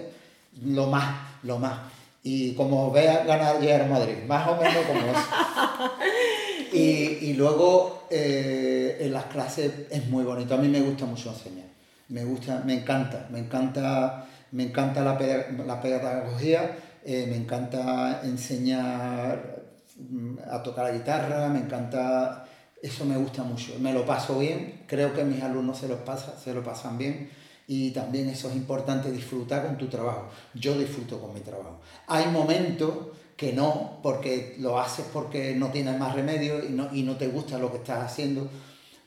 lo 0.64 0.88
más, 0.88 1.16
lo 1.44 1.60
más. 1.60 1.92
Y 2.24 2.54
como 2.56 2.92
veas 2.92 3.26
ganar 3.26 3.60
llegar 3.60 3.88
Madrid, 3.88 4.16
más 4.28 4.48
o 4.48 4.56
menos 4.56 4.86
como 4.86 5.00
eso. 5.00 5.92
Y, 6.78 7.34
luego 7.36 8.06
eh, 8.10 8.98
en 9.00 9.14
las 9.14 9.26
clases 9.26 9.72
es 9.90 10.10
muy 10.10 10.26
bonito. 10.26 10.56
A 10.56 10.58
mí 10.58 10.68
me 10.68 10.82
gusta 10.82 11.06
mucho 11.06 11.30
enseñar. 11.30 11.68
Me 12.10 12.26
gusta, 12.26 12.64
me 12.66 12.74
encanta, 12.74 13.28
me 13.32 13.40
encanta, 13.40 14.26
me 14.52 14.64
encanta 14.64 15.02
la, 15.02 15.18
la 15.66 15.82
pedagogía, 15.82 16.78
eh, 17.06 17.28
me 17.30 17.38
encanta 17.38 18.22
enseñar 18.24 19.64
mm, 19.98 20.36
a 20.52 20.62
tocar 20.62 20.86
la 20.86 20.92
guitarra, 20.92 21.48
me 21.48 21.60
encanta 21.60 22.46
eso 22.82 23.06
me 23.06 23.18
gusta 23.18 23.44
mucho, 23.44 23.74
me 23.80 23.94
lo 23.94 24.06
paso 24.06 24.40
bien, 24.40 24.84
creo 24.88 25.14
que 25.14 25.24
mis 25.24 25.42
alumnos 25.42 25.78
se 25.78 25.88
lo, 25.88 26.04
pasa, 26.06 26.38
se 26.38 26.54
lo 26.54 26.64
pasan 26.64 26.98
bien 26.98 27.30
y 27.68 27.92
también 27.92 28.30
eso 28.30 28.50
es 28.50 28.56
importante, 28.56 29.12
disfrutar 29.12 29.66
con 29.66 29.78
tu 29.78 29.88
trabajo. 29.88 30.30
Yo 30.54 30.78
disfruto 30.78 31.20
con 31.20 31.34
mi 31.34 31.40
trabajo. 31.40 31.80
Hay 32.08 32.28
momentos 32.28 32.94
que 33.36 33.54
no, 33.54 34.00
porque 34.04 34.56
lo 34.60 34.80
haces 34.80 35.06
porque 35.12 35.56
no 35.56 35.70
tienes 35.70 35.98
más 35.98 36.14
remedio 36.16 36.64
y 36.64 36.70
no, 36.70 36.94
y 36.94 37.04
no 37.04 37.18
te 37.18 37.28
gusta 37.28 37.58
lo 37.58 37.72
que 37.72 37.78
estás 37.78 38.04
haciendo, 38.04 38.48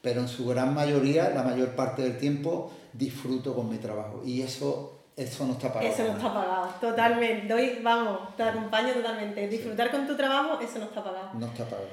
pero 0.02 0.20
en 0.20 0.28
su 0.28 0.46
gran 0.46 0.74
mayoría, 0.74 1.30
la 1.30 1.42
mayor 1.42 1.76
parte 1.76 2.02
del 2.02 2.18
tiempo, 2.18 2.72
disfruto 2.92 3.54
con 3.54 3.68
mi 3.68 3.78
trabajo 3.78 4.22
y 4.24 4.42
eso 4.42 4.94
eso 5.16 5.46
no 5.46 5.54
está 5.54 5.72
pagado. 5.72 5.92
Eso 5.92 6.04
no 6.04 6.12
está 6.12 6.32
pagado, 6.32 6.68
totalmente. 6.80 7.52
Doy, 7.52 7.80
vamos, 7.82 8.36
te 8.36 8.44
acompaño 8.44 8.92
totalmente. 8.92 9.48
Disfrutar 9.48 9.90
con 9.90 10.06
tu 10.06 10.16
trabajo, 10.16 10.60
eso 10.60 10.78
no 10.78 10.84
está 10.84 11.02
pagado. 11.02 11.30
No 11.34 11.46
está 11.46 11.64
pagado. 11.64 11.88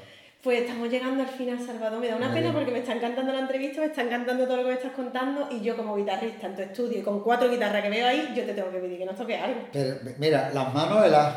Pues 0.45 0.62
estamos 0.62 0.88
llegando 0.89 1.23
al 1.23 1.29
final, 1.29 1.58
Salvador. 1.58 1.99
Me 1.99 2.08
da 2.08 2.17
una 2.17 2.31
pena 2.31 2.53
porque 2.53 2.69
me 2.69 2.77
está 2.77 2.93
encantando 2.93 3.34
la 3.34 3.39
entrevista, 3.39 3.81
me 3.81 3.88
está 3.88 4.03
encantando 4.03 4.45
todo 4.45 4.58
lo 4.58 4.62
que 4.62 4.69
me 4.69 4.75
estás 4.75 4.91
contando 4.91 5.47
y 5.49 5.60
yo 5.62 5.75
como 5.75 5.95
guitarrista 5.95 6.45
en 6.45 6.55
tu 6.55 6.62
estudio 6.62 6.99
y 6.99 7.01
con 7.01 7.21
cuatro 7.21 7.49
guitarras 7.49 7.81
que 7.81 7.89
veo 7.89 8.05
ahí, 8.05 8.31
yo 8.36 8.45
te 8.45 8.53
tengo 8.53 8.69
que 8.69 8.77
pedir 8.77 8.99
que 8.99 9.05
nos 9.05 9.15
toques 9.15 9.41
algo. 9.41 9.62
Pero 9.73 9.95
mira, 10.19 10.51
las 10.53 10.71
manos 10.71 11.01
de 11.01 11.10
las... 11.10 11.36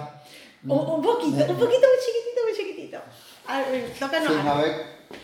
Un, 0.62 0.72
un, 0.72 1.00
poquito, 1.00 1.38
un 1.38 1.58
poquito 1.58 1.86
muy 1.86 1.98
chiquitito, 2.04 2.42
muy 2.44 2.54
chiquitito. 2.54 2.98
A 3.46 3.60
ver, 3.60 3.90
tócanos 3.98 4.28
sí, 4.30 4.38
A 4.46 4.54
ver, 4.60 4.74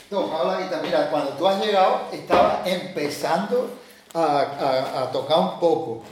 toca 0.09 0.45
la 0.45 0.61
guitarra. 0.63 0.83
Mira, 0.83 1.11
cuando 1.11 1.31
tú 1.33 1.47
has 1.47 1.63
llegado, 1.63 2.09
estaba 2.11 2.63
empezando 2.65 3.69
a, 4.15 4.25
a, 4.25 5.03
a 5.03 5.13
tocar 5.13 5.39
un 5.41 5.61
poco. 5.61 6.03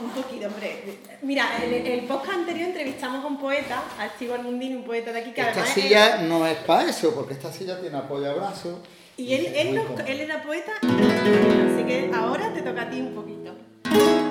Un 0.00 0.10
poquito, 0.10 0.46
hombre. 0.46 0.98
Mira, 1.22 1.48
en 1.62 1.86
el, 1.86 2.00
podcast 2.04 2.38
anterior 2.38 2.68
entrevistamos 2.68 3.24
a 3.24 3.26
un 3.26 3.38
poeta, 3.38 3.82
a 3.98 4.18
Chivo 4.18 4.34
Armundini, 4.34 4.74
un 4.74 4.84
poeta 4.84 5.12
de 5.12 5.20
aquí 5.20 5.32
que 5.32 5.40
Esta 5.40 5.64
silla 5.66 6.18
no 6.18 6.46
es 6.46 6.58
para 6.58 6.90
eso, 6.90 7.14
porque 7.14 7.34
esta 7.34 7.52
silla 7.52 7.80
tiene 7.80 7.96
apoyo 7.96 8.30
a 8.30 8.34
brazos. 8.34 8.78
Y 9.16 9.32
él, 9.32 9.46
él, 9.54 9.80
él 10.06 10.20
era 10.20 10.42
poeta, 10.42 10.72
así 10.82 11.84
que 11.86 12.10
ahora 12.14 12.52
te 12.52 12.60
toca 12.60 12.82
a 12.82 12.90
ti 12.90 13.00
un 13.00 13.14
poquito. 13.14 14.25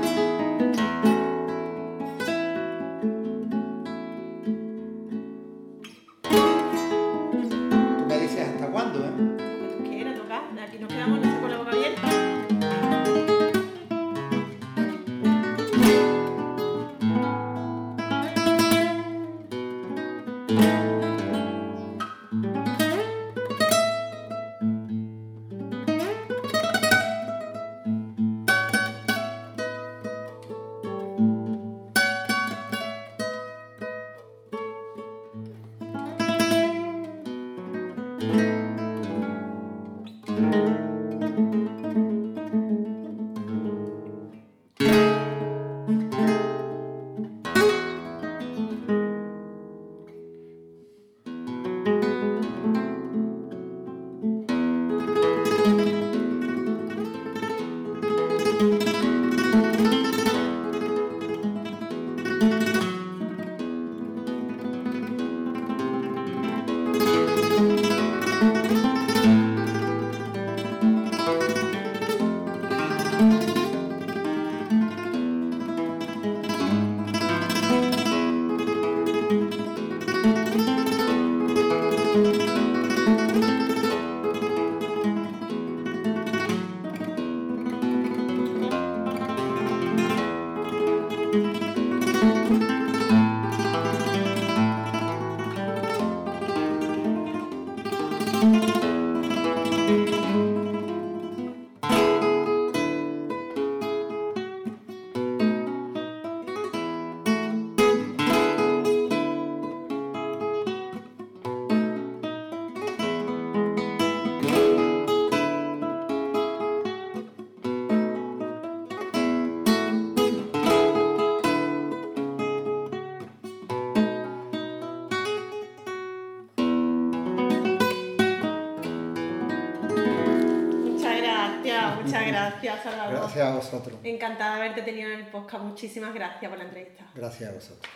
Gracias 132.62 133.38
a 133.38 133.56
vosotros. 133.56 134.00
Encantada 134.04 134.56
de 134.56 134.62
haberte 134.62 134.82
tenido 134.82 135.12
en 135.12 135.20
el 135.20 135.28
podcast. 135.28 135.64
Muchísimas 135.64 136.14
gracias 136.14 136.50
por 136.50 136.58
la 136.58 136.66
entrevista. 136.66 137.06
Gracias 137.16 137.50
a 137.50 137.54
vosotros. 137.54 137.92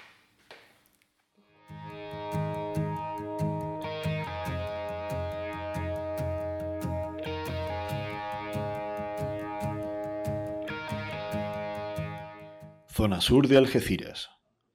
Zona 13.00 13.22
Sur 13.22 13.48
de 13.48 13.58
Algeciras. 13.58 14.30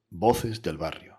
Voces 0.08 0.62
del 0.62 0.78
barrio. 0.78 1.13